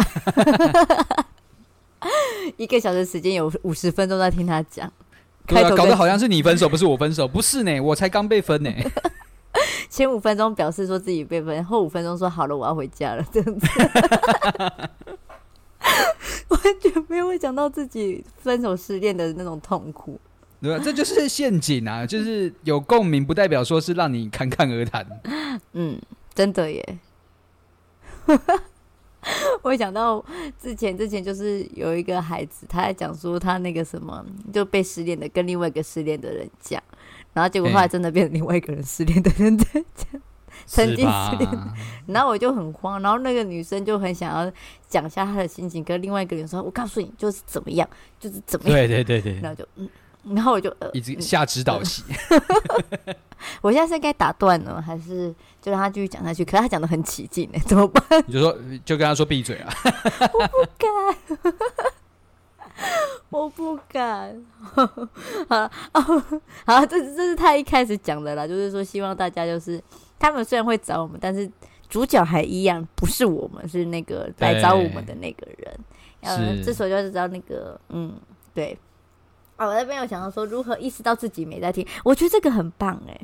[2.57, 4.93] 一个小时时间有五十分钟在听他讲，
[5.45, 8.71] 对啊，搞得好像是你分手，不是我分手，不是呢，我才刚被分呢。
[9.89, 13.67] 前五分钟表示说自己被分，后五分钟说好了，我要回家了，这样子，
[16.49, 20.19] 完全没有会讲到自己分手失恋的那种痛苦，
[20.61, 20.83] 对吧？
[20.85, 22.05] 这就是陷阱啊！
[22.07, 25.07] 就是有共鸣，不代表说是让你侃侃而谈。
[25.73, 26.01] 嗯，
[26.35, 26.99] 真的耶。
[29.63, 30.25] 我想到
[30.61, 36.81] 之前之前就是有一个孩子，他在讲说他那个什么就被失恋的，跟另外一个失恋的人讲。
[37.37, 40.21] 然后结果后来真的变成另外一个人失恋的人在讲，
[40.65, 41.51] 曾经失恋，
[42.09, 44.51] 然后我就很慌，然后那个女生就很想要
[44.89, 47.87] 讲一下她的心情，跟另外一个人说：“我告诉你，就是怎么样，
[48.19, 49.87] 就是怎么样。”对对对对，然后就嗯，
[50.35, 52.03] 然后我就呃，一直下指导棋。
[53.61, 56.43] 我现在是该打断呢，还是就让他继续讲下去？
[56.43, 58.03] 可是他讲的很起劲呢，怎么办？
[58.27, 59.71] 你就说，就跟他说闭嘴啊！
[60.33, 61.53] 我不敢。
[63.31, 66.23] 我不敢， 好哦，
[66.67, 69.83] 好，这这是他一开始讲的啦，就是说希望大家就是
[70.19, 71.51] 他们虽然会找我们，但是
[71.89, 75.79] 主角还一样，不是我们，是那个来找我们的那个人。
[76.21, 78.15] 呃，这时候就是知道那个，嗯，
[78.55, 78.77] 对。
[79.57, 83.21] 啊，我那边有想到说如何意识到自己没在听，我觉得这个很棒哎。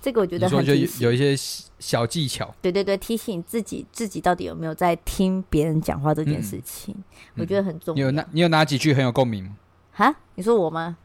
[0.00, 1.36] 这个我觉得很就有一些
[1.78, 6.94] 小技巧，对对对，提醒自己自己到底有没有在听别人讲话这件事情，
[7.34, 7.94] 嗯、我觉得很重要。
[7.94, 9.56] 你有哪你有哪几句很有共鸣吗？
[9.92, 10.96] 哈，你说我吗？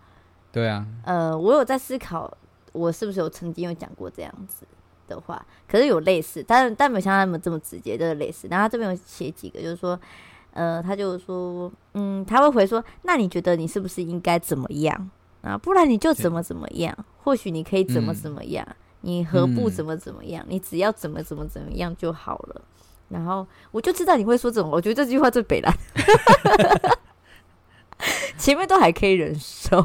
[0.51, 2.31] 对啊，呃，我有在思考，
[2.71, 4.65] 我是不是有曾经有讲过这样子
[5.07, 5.45] 的话？
[5.67, 8.47] 可是有类似，但但没有像他们这么直接，就是类似。
[8.49, 9.99] 然后他这边有写几个，就是说，
[10.53, 15.09] 呃，他就说，嗯，他会回说，那你觉得你是不是应该怎么样
[15.41, 15.57] 啊？
[15.57, 16.97] 不然你就怎么怎么样？
[17.23, 18.65] 或许你可以怎么怎么样？
[18.69, 18.75] 嗯
[19.05, 20.43] 你何不怎么怎么样？
[20.45, 22.61] 嗯、你只要怎么怎么怎么样就好了。
[23.09, 25.71] 然后我就知道你会说这种，我觉得这句话最北蓝。
[28.37, 29.81] 前面都还可以忍受，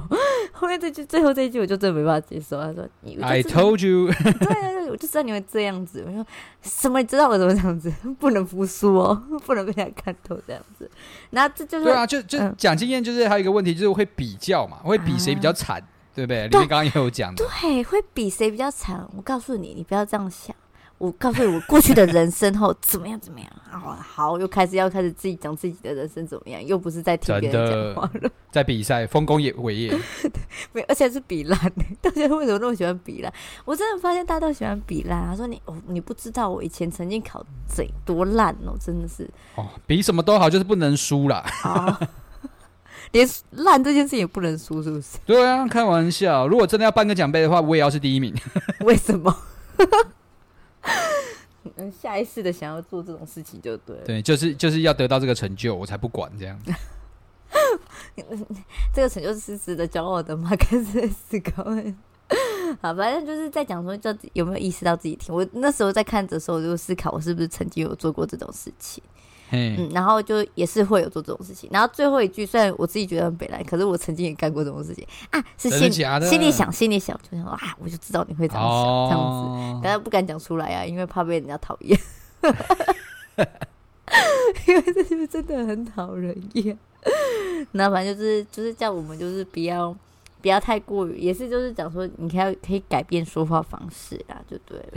[0.53, 2.61] 后面这句最后这一句我就真的没办法接受。
[2.61, 2.83] 他说
[3.23, 6.03] ：“I told you。”对啊，我就知道你会这样子。
[6.05, 6.27] 我说
[6.61, 7.01] 什么？
[7.01, 7.93] 你知道我怎么这样子？
[8.19, 10.91] 不能服输哦，不能被他看透这样子。
[11.31, 15.79] 那这就是对啊，就就讲经验，就是还有一个问题，就是会比较嘛，会比谁比较惨。
[15.79, 16.49] 啊对不对？
[16.49, 19.07] 里面刚刚也有讲的，对，会比谁比较惨。
[19.17, 20.55] 我告诉你，你不要这样想。
[20.99, 23.49] 我告诉你，我过去的人生后怎么样怎么样。
[23.71, 29.99] 好，好，又开始要开始自己讲自己的人生怎么样，又不是在听别人讲话了，在比赛丰功伟业，
[30.73, 31.59] 没，而且是比烂。
[32.03, 33.33] 大家为什么那么喜欢比烂？
[33.65, 35.25] 我真的发现大家都喜欢比烂。
[35.27, 41.43] 他说你哦，你不知道我以前曾经考贼多烂哦，真的是哦，比什么都好，就是不能输啦。
[43.13, 45.19] 连烂这件事也不能输，是不是？
[45.27, 46.47] 对啊，开玩笑。
[46.47, 48.35] 如果真的要颁个奖杯的话，我也要是第一名。
[48.81, 49.35] 为什么？
[52.01, 54.03] 下意识的想要做这种事情就对了。
[54.05, 56.59] 对，就是就是要得到这个成就，我才不管这样。
[58.95, 60.51] 这个成就是值得骄傲的吗？
[60.57, 61.65] 开始思考。
[62.81, 65.35] 好，反正就是在讲说，到底有没有意识到自己听。
[65.35, 69.03] 我那时候在看的时候，我就思考，我是不是曾经有做过这种事情。
[69.53, 79.21] 嗯，然后就也是会有做这种事情，然后最后一句虽然我自己觉得很北来，可是我曾经也干过这种事情啊，是心心里想，心里想，就想说啊，我就知道你会这样想，哦、这样
[79.75, 81.99] 子，但是不敢讲出来啊，因为怕被人家讨厌，
[84.67, 86.79] 因为这就是真的很讨人厌。
[87.73, 89.95] 那反正就是就是叫我们就是不要
[90.43, 94.91] 不要太过于，也是就是讲说你可以可以改变说话方式啦，就对了，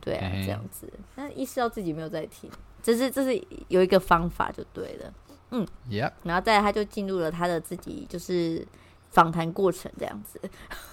[0.00, 2.50] 对啊，这样子，但意识到自己没有在听。
[2.84, 5.12] 这是这是有一个方法就对了，
[5.52, 6.12] 嗯，Yeah.
[6.22, 8.64] 然后再来他就进入了他的自己就是
[9.10, 10.38] 访谈过程这样子。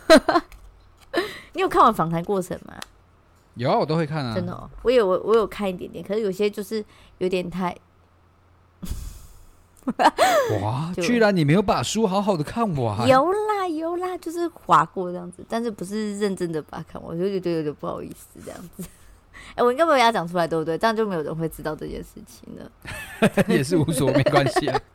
[1.51, 2.75] 你有看完访谈过程吗？
[3.55, 4.33] 有啊，我都会看啊。
[4.33, 6.83] 真的哦，我有我我有看一点点，可是有些就是
[7.17, 7.75] 有点太
[10.63, 10.93] 哇！
[10.95, 13.05] 居然你没有把书好好的看完？
[13.05, 18.83] 有啦有啦，就是划过这样子，但是不是认真的把它看完，我就觉得有点不好意思这样子。
[19.49, 20.77] 哎、欸，我应该不会要讲出来，对不对？
[20.77, 22.71] 这样就没有人会知道这件事情了。
[23.47, 24.81] 也是无所谓，没关系啊。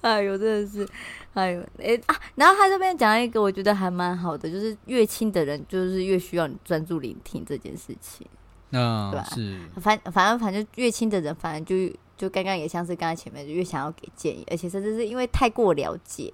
[0.00, 0.88] 哎呦，真的是，
[1.34, 2.16] 哎呦，哎、欸、啊！
[2.34, 8.26] 然后他这边讲一个，我觉得还蛮好的，就是越亲的人，就是越需要你专注聆听这件事情。
[8.70, 9.26] 嗯，对吧？
[9.32, 9.58] 是。
[9.80, 16.32] 反反正反正越亲的人，反正就就刚刚也像是刚才前面，就越想要给建议，而且甚至是因为太过了解。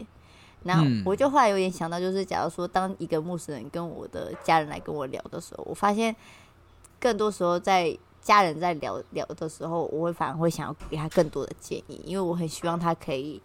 [0.64, 6.14] 然后我就后来有点想到，就是假如说当一个陌生人跟我的家人来跟我聊的时候，我发现
[7.00, 13.40] 更多时候在家人在聊聊的时候，我会反而会想要给他更多的建议，因为我很希望他可以。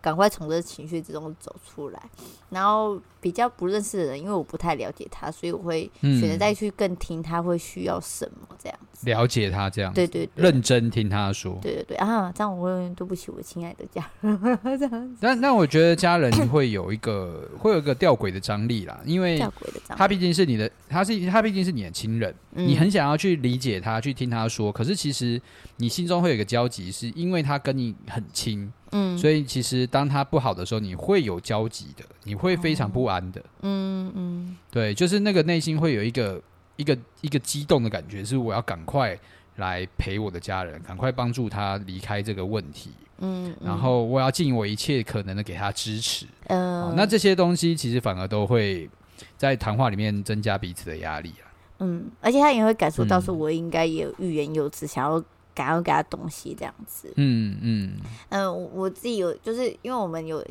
[0.00, 2.02] 赶快从这情绪之中走出来，
[2.48, 11.96] 然后比较不认识的人，因为我不太了解他，所以我会选择再去更听他会需要什么这样子，了解他这样，对对对，认真听他说，对对对。
[11.98, 14.58] 啊，这样我会对不起我亲爱的家人。
[14.78, 15.16] 这样子。
[15.20, 19.38] 但那我觉得家人会有一个会有一个吊诡的张力啦，因为
[19.88, 25.40] 他毕竟是你的，他是他毕竟是你的亲人，嗯，你很想要去理解他，去听他说，可是其实
[25.76, 28.72] 你心中会有一个交集，是因为他跟你很亲。
[28.92, 33.40] 嗯，所以其实当他不好的时候，你会有焦急的，你会非常不安的。
[33.62, 36.42] 嗯嗯，对，就是那个内心会有一个
[36.76, 39.16] 一个一个激动的感觉，是我要赶快
[39.56, 42.90] 来陪我的家人，赶快帮助他离开这个问题。
[43.18, 46.26] 嗯，然后我要尽我一切可能的给他支持。
[46.48, 48.90] 嗯，那这些东西其实反而都会
[49.36, 51.46] 在谈话里面增加彼此的压力啊。
[51.78, 55.22] 嗯，而且他也会感受到说，我应该也有欲言又止，想要。
[55.54, 57.92] 想要给他东西这样子，嗯嗯。
[58.30, 60.44] 嗯、呃，我自己有，就是因为我们有，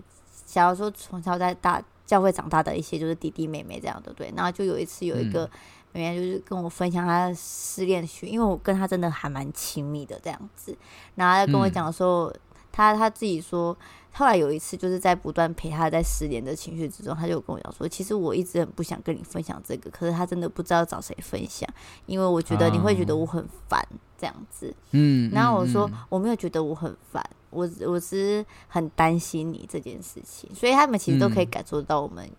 [0.45, 5.49] 假如说从小在大教会长大的一些就是弟弟妹妹这样的，对，然后就有一次有一个
[5.93, 10.77] 妹妹就是跟我分享她失恋史，因为我跟她真的还蛮亲密的这样子，
[11.15, 12.33] 然后她跟我讲说，
[12.71, 13.75] 她她自己说。
[14.11, 21.69] 后来有一次，就是在不断陪他在失联的情绪之中，他就跟我讲说：“其实我一直很不想跟你分享这个，可是他真的不知道找谁分享，
[22.05, 23.81] 因为我觉得你会觉得我很烦
[24.17, 32.29] 这样子。”嗯，然后我说：“我没有觉得我很烦，我我只是很担心你这件事情。”所以他们其实都可以感受到我们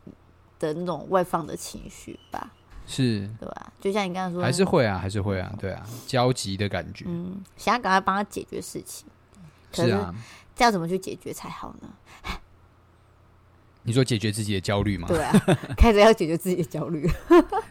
[0.59, 2.53] 的那种外放的情绪吧？
[2.87, 3.73] 是，对吧？
[3.81, 7.05] 就像你刚刚说，还是会啊，还是会啊，对啊，焦急的感觉。
[7.09, 9.07] 嗯，想要赶快帮他解决事情，
[9.73, 10.15] 可是，是啊。
[10.55, 11.89] 这要怎么去解决才好呢？
[13.83, 15.09] 你说解决自己的焦虑吗？
[15.09, 15.33] 对啊，
[15.75, 17.11] 开始要解决自己的焦虑。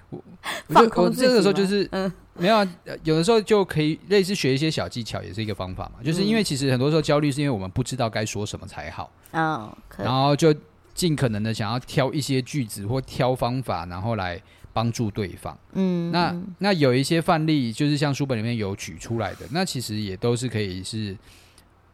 [0.10, 0.20] 我
[0.70, 2.68] 放空这个时候就是，嗯，没有啊，
[3.04, 6.04] 有的时候就可以类似学一些小技巧，也是一个方法嘛。
[6.04, 10.54] 就是因为其实很多时候焦虑是因为我们不知道该说什么才好，嗯，然后就
[10.96, 14.42] 尽可能的想要挑一些句子或挑方法，然后来
[14.74, 15.56] 帮助对方。
[15.74, 21.16] 嗯，那那有一些范例，就是像书本里面有举出来的，那其实也都是可以是。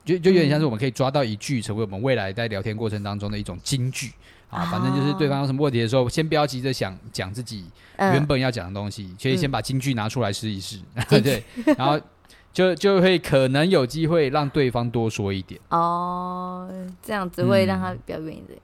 [0.05, 4.11] 就就有点像是我们可以抓到一句，成为我们未来在聊天过程当中的一种金句
[4.49, 4.63] 啊。
[4.65, 7.65] 反正就是对方有什么问题的时候，先不要急着想讲自己
[7.97, 11.43] 原本要讲的东西，可以先把金句拿出来试一试， 对，
[11.75, 11.99] 然后
[12.53, 15.59] 就就会可能有机会让对方多说一点。
[15.69, 16.69] 哦，
[17.01, 18.61] 这样子会让他比较愿意这样。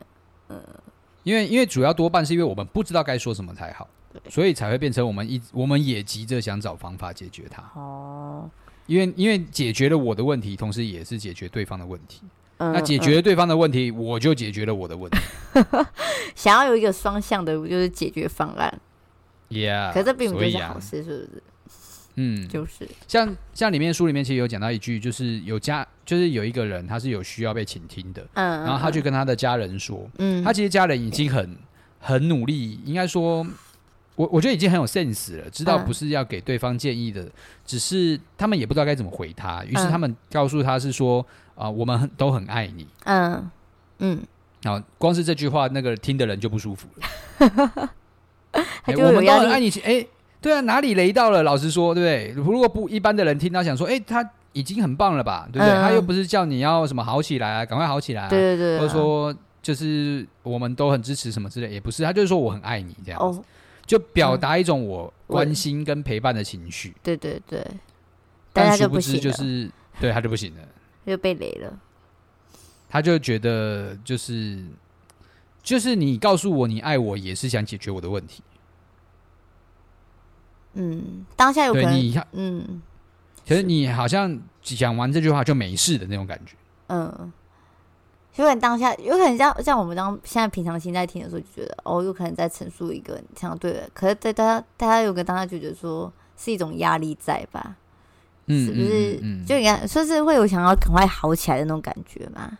[0.49, 0.61] 嗯，
[1.23, 3.87] 因为因为主要多半是因为我们不知道该说什么才好，
[4.29, 7.63] 所以才会变成我们一我们也急着想找方法解决它。
[7.73, 8.49] 哦。
[8.91, 12.23] 因为因为解决了我的问题，同时也是解决对方的问题。
[12.57, 15.17] 嗯、那解决了对方的问题，嗯、我就解决了我的问题。
[16.35, 18.81] 想要有一个双向的，就是解决方案。
[19.49, 21.43] Yeah，可是这并不是好事，是不是？
[22.15, 28.27] 嗯，就是像像里面书里面其实有讲到一句，就是有家，就是有一个人他是有需要被倾听的。
[28.33, 31.55] 嗯，然后他去跟他的家人说，嗯，他其实家人已经很
[31.97, 33.47] 很努力，应该说。
[34.15, 37.31] 我我觉得已经很有 sense 了，知道不是要给对方建议的，嗯、
[37.65, 43.49] 只是他们也不知道该怎么回他，于是他们告诉他是说啊、呃，我们很都很爱你，嗯
[43.99, 44.21] 嗯，
[44.61, 47.89] 然后光是这句话，那个听的人就不舒服了。
[48.85, 50.07] 欸、我们都很爱你，哎、欸，
[50.41, 51.43] 对啊，哪里雷到了？
[51.43, 52.43] 老实说，对不对？
[52.43, 55.73] 如果不一般的人听到想说，哎、欸，他已经很棒了吧，对不对？
[55.73, 63.43] 嗯、他又不是叫你要什么好起来啊，赶快好起来啊，对对对，或者说就是我们都很支持什么之类，也不是，他就是说我很爱你这样
[63.91, 67.61] 就表达一种我关心跟陪伴的情绪，对对对，
[68.53, 70.61] 但他就不行，就是对他就不行了，
[71.05, 71.77] 就被雷了。
[72.89, 74.63] 他就觉得就是
[75.61, 78.41] 就是你告诉我你爱我，也是想解决我的问题。
[80.75, 82.81] 嗯，当下有可能你嗯，
[83.45, 86.55] 可是你好像讲完这句话就没事的那种感觉，
[86.87, 87.33] 嗯。
[88.37, 97.75] 有可能当下有可能像像我们当现在平常心在听的时候，就觉得哦，有可能在陈述一个相对的，可是在大家大家有个当下就觉得说是一种压力在吧？
[98.47, 99.19] 嗯，是不是？
[99.21, 102.57] 嗯，就应该说是会有想要赶快好起来的那种感觉嘛？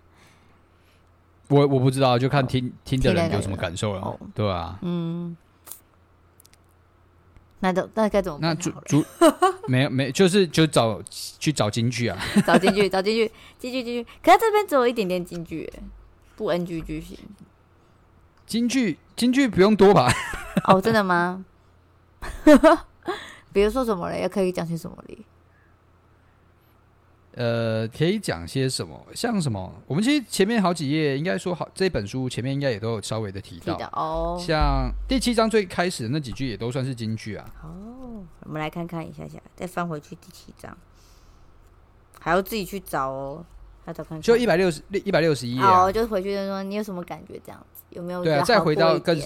[1.47, 4.79] 我我不知道，就看听、哦、听的人有什么感受了，哦、对吧、啊？
[4.81, 5.35] 嗯。
[7.61, 8.49] 那都那该怎么办？
[8.49, 9.03] 那主主
[9.67, 11.01] 没有没就是就找
[11.39, 14.07] 去找京剧啊， 找京剧找京剧京剧京剧。
[14.21, 15.71] 可是这边只有一点点京剧，
[16.35, 17.17] 不 NG 剧情。
[18.45, 20.11] 京剧京剧不用多吧？
[20.67, 21.45] 哦，真的吗？
[23.53, 24.21] 比如说什么嘞？
[24.21, 25.17] 要可以讲些什么嘞？
[27.33, 28.99] 呃，可以讲些什么？
[29.15, 29.73] 像什么？
[29.87, 34.37] 我们其实前面好几页，应该说好这本书前面应该也都有稍微的提到，哦。
[34.39, 37.45] 像第七章最开始的那几句也都算是金句啊。
[37.63, 40.77] 哦，我们来看看一下下，再翻回去第七章，
[42.19, 43.45] 还要自己去找哦。
[43.87, 45.63] 要找看看，就一百六十一百六十一页。
[45.63, 47.39] 哦，就回去就说你有什么感觉？
[47.45, 48.23] 这样子有没有？
[48.23, 49.17] 对啊，再回到更。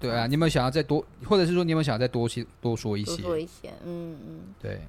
[0.00, 3.22] 对啊，你有没有想要再多，或者是说你有没有想要再多些多说一些？
[3.22, 4.40] 多说一些，嗯嗯。
[4.60, 4.80] 对。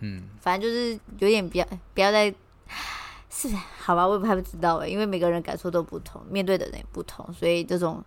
[0.00, 2.32] 嗯，反正就是有点不要不要再
[3.30, 8.02] 是好吧，我也不太不知道哎，因为每个人感受都不同，面对的人也不同，所以这种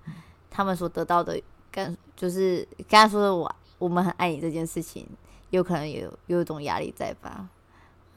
[0.49, 1.39] 他们所得到的
[1.71, 5.07] 感，就是刚才说的我我们很爱你这件事情，
[5.51, 7.47] 有可能有有一种压力在吧？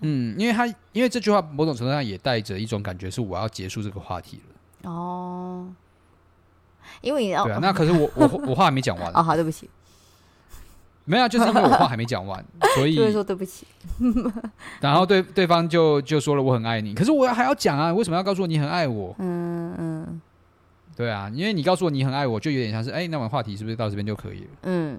[0.01, 4.91] 嗯，因为他因为这句话某种程度上也带着一种感觉，是我要结束这个话题了。
[4.91, 5.73] 哦，
[7.03, 9.71] 因为你要对啊，那可是我我我话还没讲完 哦，好，对不起。
[11.05, 12.45] 没有，就是因为我话还没讲完，
[12.77, 13.67] 所以就说对不起。
[14.81, 19.15] 然后对对方就就说了我很爱你，可是我还要讲啊，为什么要告诉我你很爱我？
[19.19, 20.21] 嗯嗯，
[20.97, 24.51] 对啊，因为你告诉我你很爱我，就有点像是哎，那我们话题是不是到这边就可以了？
[24.63, 24.99] 嗯，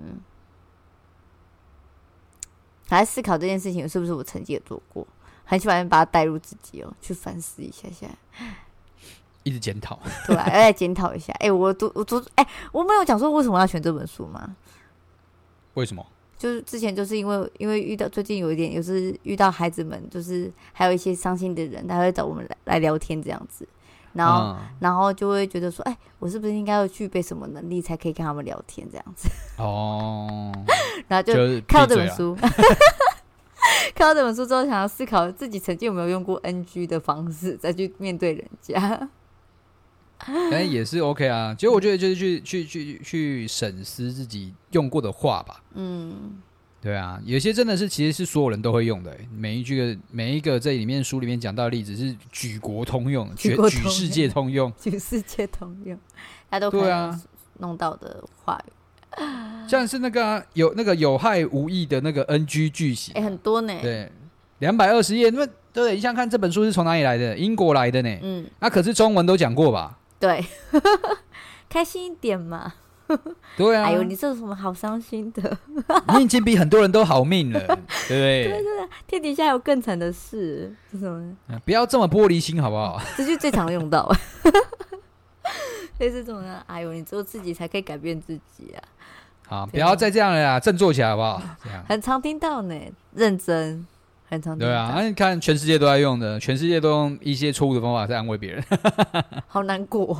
[2.89, 5.07] 还在思考这件事情是不是我曾经也做过，
[5.45, 8.45] 很喜欢把它带入自己哦，去反思一下，现在
[9.43, 9.97] 一直检讨，
[10.27, 11.31] 对啊，要来检讨一下。
[11.39, 14.55] 哎，我读我读哎，我没有讲说为什么要选这本书吗？
[15.75, 16.05] 为什么？
[16.35, 23.65] 就是之前就是因为因为遇到最近有一点，就是遇到孩子们，就是还有一些伤心的人，他会找我们来来聊天这样子，
[24.11, 29.29] 然后、嗯、然后就会觉得说，哎，我是不是应该要具备什么能力才可以跟他们聊天这样子？
[29.57, 30.51] 哦，
[31.07, 31.33] 然后就
[31.65, 32.35] 看到这本书，
[33.95, 39.09] 看到这本书之后，想要思考自己曾经有没有用过 NG 的方式再去面对人家。
[40.51, 45.61] 但也是 OK 啊，其实我觉得就是去去去去审视自己用过的话吧。
[45.73, 46.13] 嗯，
[46.81, 55.97] 对啊，有些真的是其实是所有人都会用的，每一句每一个这里面书里面讲到的例子是举国通用，举举世界通用，举世界通用，
[56.49, 57.21] 大家都对啊
[57.59, 59.21] 弄到的话语，
[59.67, 64.11] 像是那个、啊、有那个有害无益的那个 NG 句型，哎，很多呢，对，
[64.59, 67.37] 两百二十页，那对，你想看这本书是从哪里来的？
[67.37, 69.97] 英国来的呢，嗯，那可是中文都讲过吧？
[70.23, 70.45] 对，
[71.67, 72.75] 开心一点嘛。
[73.57, 75.57] 对啊，哎呦，你这有什么好伤心的？
[76.15, 77.75] 你已经比很多人都好命了， 对不
[78.07, 78.43] 对？
[78.45, 81.59] 对对对，天底下有更惨的事，是什么？
[81.65, 83.01] 不要这么玻璃心，好不好？
[83.17, 84.09] 这句最常用到，
[85.99, 86.63] 类似这种的。
[86.67, 88.79] 哎呦，你只有自己才可以改变自己啊！
[89.45, 91.41] 好，不要再这样了呀，振作起来，好不好？
[91.61, 92.75] 这样很常听到呢，
[93.13, 93.85] 认真。
[94.57, 98.63] 对啊，那你看，全世界都在用的，全世界都用一些错误的方法在安慰别人，
[99.47, 100.15] 好难过，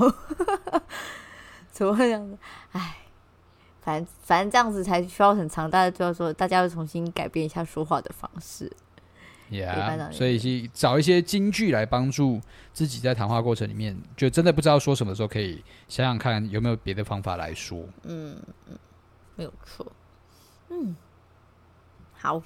[1.71, 2.37] 怎么会这样子？
[2.71, 2.97] 哎，
[3.81, 8.71] 反正反正这样子才需要很长，大家就要说，大家要重新改变一下说话的方式。
[9.51, 12.41] Yeah，所以去找一些金句来帮助
[12.71, 17.79] 自己在谈话过程里面，就真的不知道说什么的时候，可以想想看有没有别的方法来说。
[18.03, 18.35] 嗯
[18.67, 18.77] 嗯，
[19.35, 19.85] 没有错。
[20.69, 20.95] 嗯，
[22.13, 22.41] 好。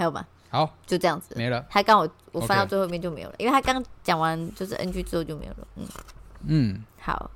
[0.00, 1.62] 还有吗，好，就这样子没了。
[1.68, 5.68] 他刚我我翻到最后面就没有了.因为他刚讲完就是 NG 之后就没有了。
[5.76, 5.86] 嗯
[6.46, 7.30] 嗯，好，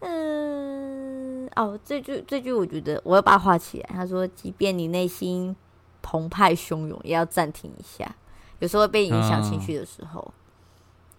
[0.00, 3.90] 嗯哦，这句这句我觉得我要把它画起来。
[3.94, 5.54] 他说：“即便你内心
[6.02, 8.12] 澎湃汹涌，也要暂停一下。
[8.58, 10.34] 有时候被影响情绪的时候，嗯、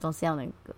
[0.02, 0.76] 总是要那个。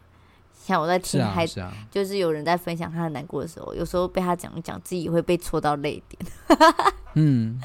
[0.55, 1.45] 像我在听，还
[1.91, 6.31] 就是有人在分享他很难过的时候，有时候被他讲一讲，自己会被戳到泪点。
[7.15, 7.59] 嗯。”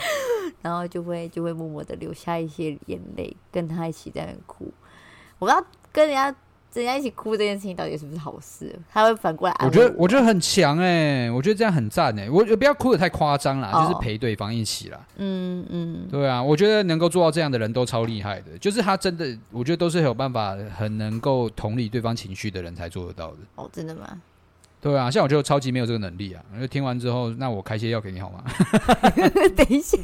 [0.62, 4.70] 然后就会就会默默的流下一些眼泪，跟他一起在那哭。
[5.38, 6.34] 我不知道跟人家
[6.72, 8.78] 人家一起哭这件事情到底是不是好事？
[8.92, 9.82] 他会反过来安慰我。
[9.82, 12.30] 我觉得我觉得很强哎、欸，我觉得这样很赞哎、欸。
[12.30, 15.00] 我不要哭的太夸张啦，哦、就是陪对方一起啦。
[15.16, 23.38] 嗯嗯，对啊，我觉得能够做到这样的人都超厉害的，就是他真的，我觉得都是有办法很能够同理对方情绪的人才做得到的。
[23.56, 24.20] 哦，真的吗？
[24.80, 26.42] 对啊，像我就超级没有这个能力啊。
[26.58, 28.44] 就听完之后，那我开些药给你好吗？
[29.56, 29.98] 等一下。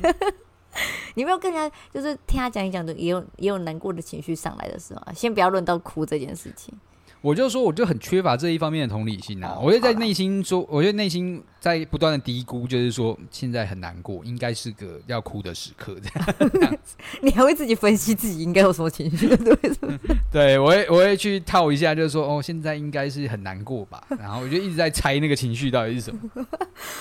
[1.14, 6.72] 你没有跟人家就是听他讲一讲的，也有也有难过的情绪上来的时候，先不要论到哭这件事情。
[7.20, 9.58] 我就说，我就很缺乏这一方面的同理心啊！
[9.60, 16.78] 我就在内心说，我觉得内心在不断的低估，就是说现在很难过，应该是个要哭的时刻这样。
[17.22, 19.28] 你还会自己分析自己应该有什么情绪？
[19.36, 19.56] 对，
[20.30, 24.02] 对我会我会去套一下，就是说哦，现在应该是很难过吧？
[24.20, 26.20] 然后我就一直在猜那个情绪到底是什么。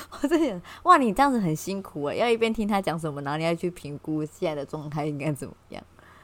[0.09, 5.84] 我在想，哇，你这样子很辛苦哎，要一边听他讲什么，然后你要去评估现在的状态应该怎么样？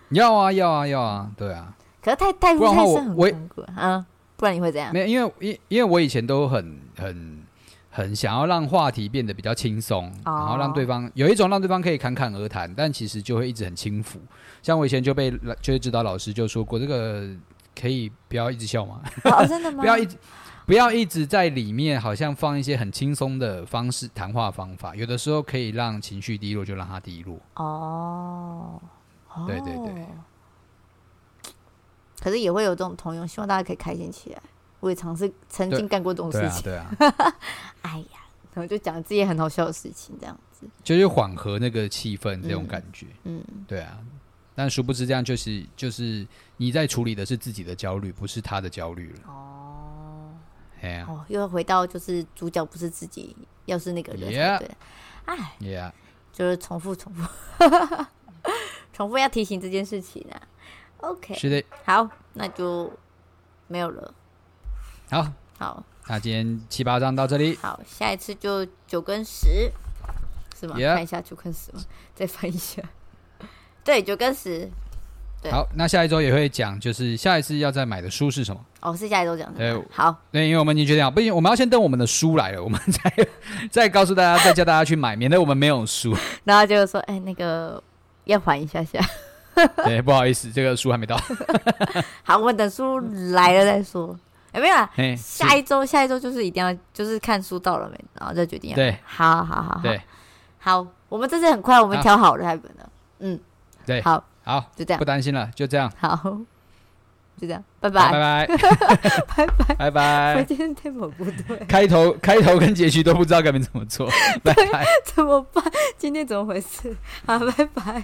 [0.09, 1.75] 要啊，要啊，要啊，对啊。
[2.01, 4.91] 可是太太不然的话，我我啊，不然你会怎样？
[4.91, 7.43] 没有，因为因因为我以前都很很
[7.89, 14.19] 很想要让话题变得比较轻松，哦、然后让对方有一种让对方可以侃侃而谈，但其实就会一直很轻浮。
[14.63, 15.29] 像我以前就被
[15.61, 17.27] 就是指导老师就说过，这个
[17.79, 19.01] 可以不要一直笑吗？
[19.25, 19.81] 哦，真的吗？
[19.83, 20.17] 不要一直
[20.65, 27.37] 不要一直在里面，好像放一些很轻松的方式谈话方法，有的时候可以让情绪低落，就让它低落。
[27.55, 28.81] 哦，
[29.45, 30.05] 对对对。
[32.21, 34.41] 可是也会有这种同用，希望大家可以开心起来。
[34.79, 37.35] 我也尝试曾经干过这种事情，对啊，对 啊
[37.81, 38.19] 哎呀，
[38.53, 43.65] 然后就讲自己很好笑的事情，这样子，就是缓和那个气氛，这种感觉，嗯，嗯。
[43.67, 43.97] 对啊。
[44.53, 49.19] 但殊不知，这样就是就是你在处理的是自己的焦虑，不是他的焦虑了。
[49.27, 50.29] 哦，
[50.81, 54.71] 哎呀，哦，又回到就是主角不是自己，要是那个人对，
[55.25, 55.91] 哎，yeah，
[56.33, 57.27] 就是重复重复，
[58.91, 60.41] 重复要提醒这件事情啊。
[61.01, 62.91] OK，是的，好，那就
[63.67, 64.13] 没有了。
[65.09, 65.27] 好
[65.57, 67.55] 好，那今天七八章到这里。
[67.61, 69.71] 好，下一次就九跟十，
[70.59, 70.93] 是吗？Yeah.
[70.93, 71.81] 看一下九跟十吗？
[72.15, 72.81] 再翻一下。
[73.83, 74.69] 对，九跟十。
[75.41, 75.51] 对。
[75.51, 78.63] 好，那下一周也会讲，就是下一次要再买的书是什么？
[78.81, 79.57] 哦，是下一周讲的。
[79.57, 80.15] 对，好。
[80.31, 83.27] 对，因为我们已经决定好，不行，我们要先等我们的书来了， 我们再
[83.71, 86.15] 再告诉大家，再叫大家去买，免得我们没有书。
[86.43, 87.83] 然后就说，哎，那个
[88.25, 88.99] 要缓一下下。
[89.85, 91.15] 对，不好意思，这个书还没到。
[92.23, 92.99] 好，我们等书
[93.33, 94.17] 来了再说。
[94.53, 94.89] 有、欸、没有啊？
[95.15, 98.75] 下一周，下一周就是一定要，就是看书到了没，然后再决定。
[98.75, 99.79] 对，好好好好。
[99.81, 100.01] 对，
[100.59, 102.89] 好，我们这次很快，我们挑好了，还本了。
[103.19, 103.39] 嗯，
[103.85, 105.89] 对，好，好，就这样，不担心了，就这样。
[105.97, 106.17] 好，
[107.39, 108.57] 就这样，拜拜， 拜拜，
[109.25, 110.35] 拜拜，拜拜。
[110.35, 111.07] 我今天不
[111.47, 114.05] 对，开头开头跟结局都不知道该怎么做，
[114.43, 115.63] 拜拜，怎么办？
[115.97, 116.93] 今天怎么回事？
[117.25, 118.03] 好，拜拜。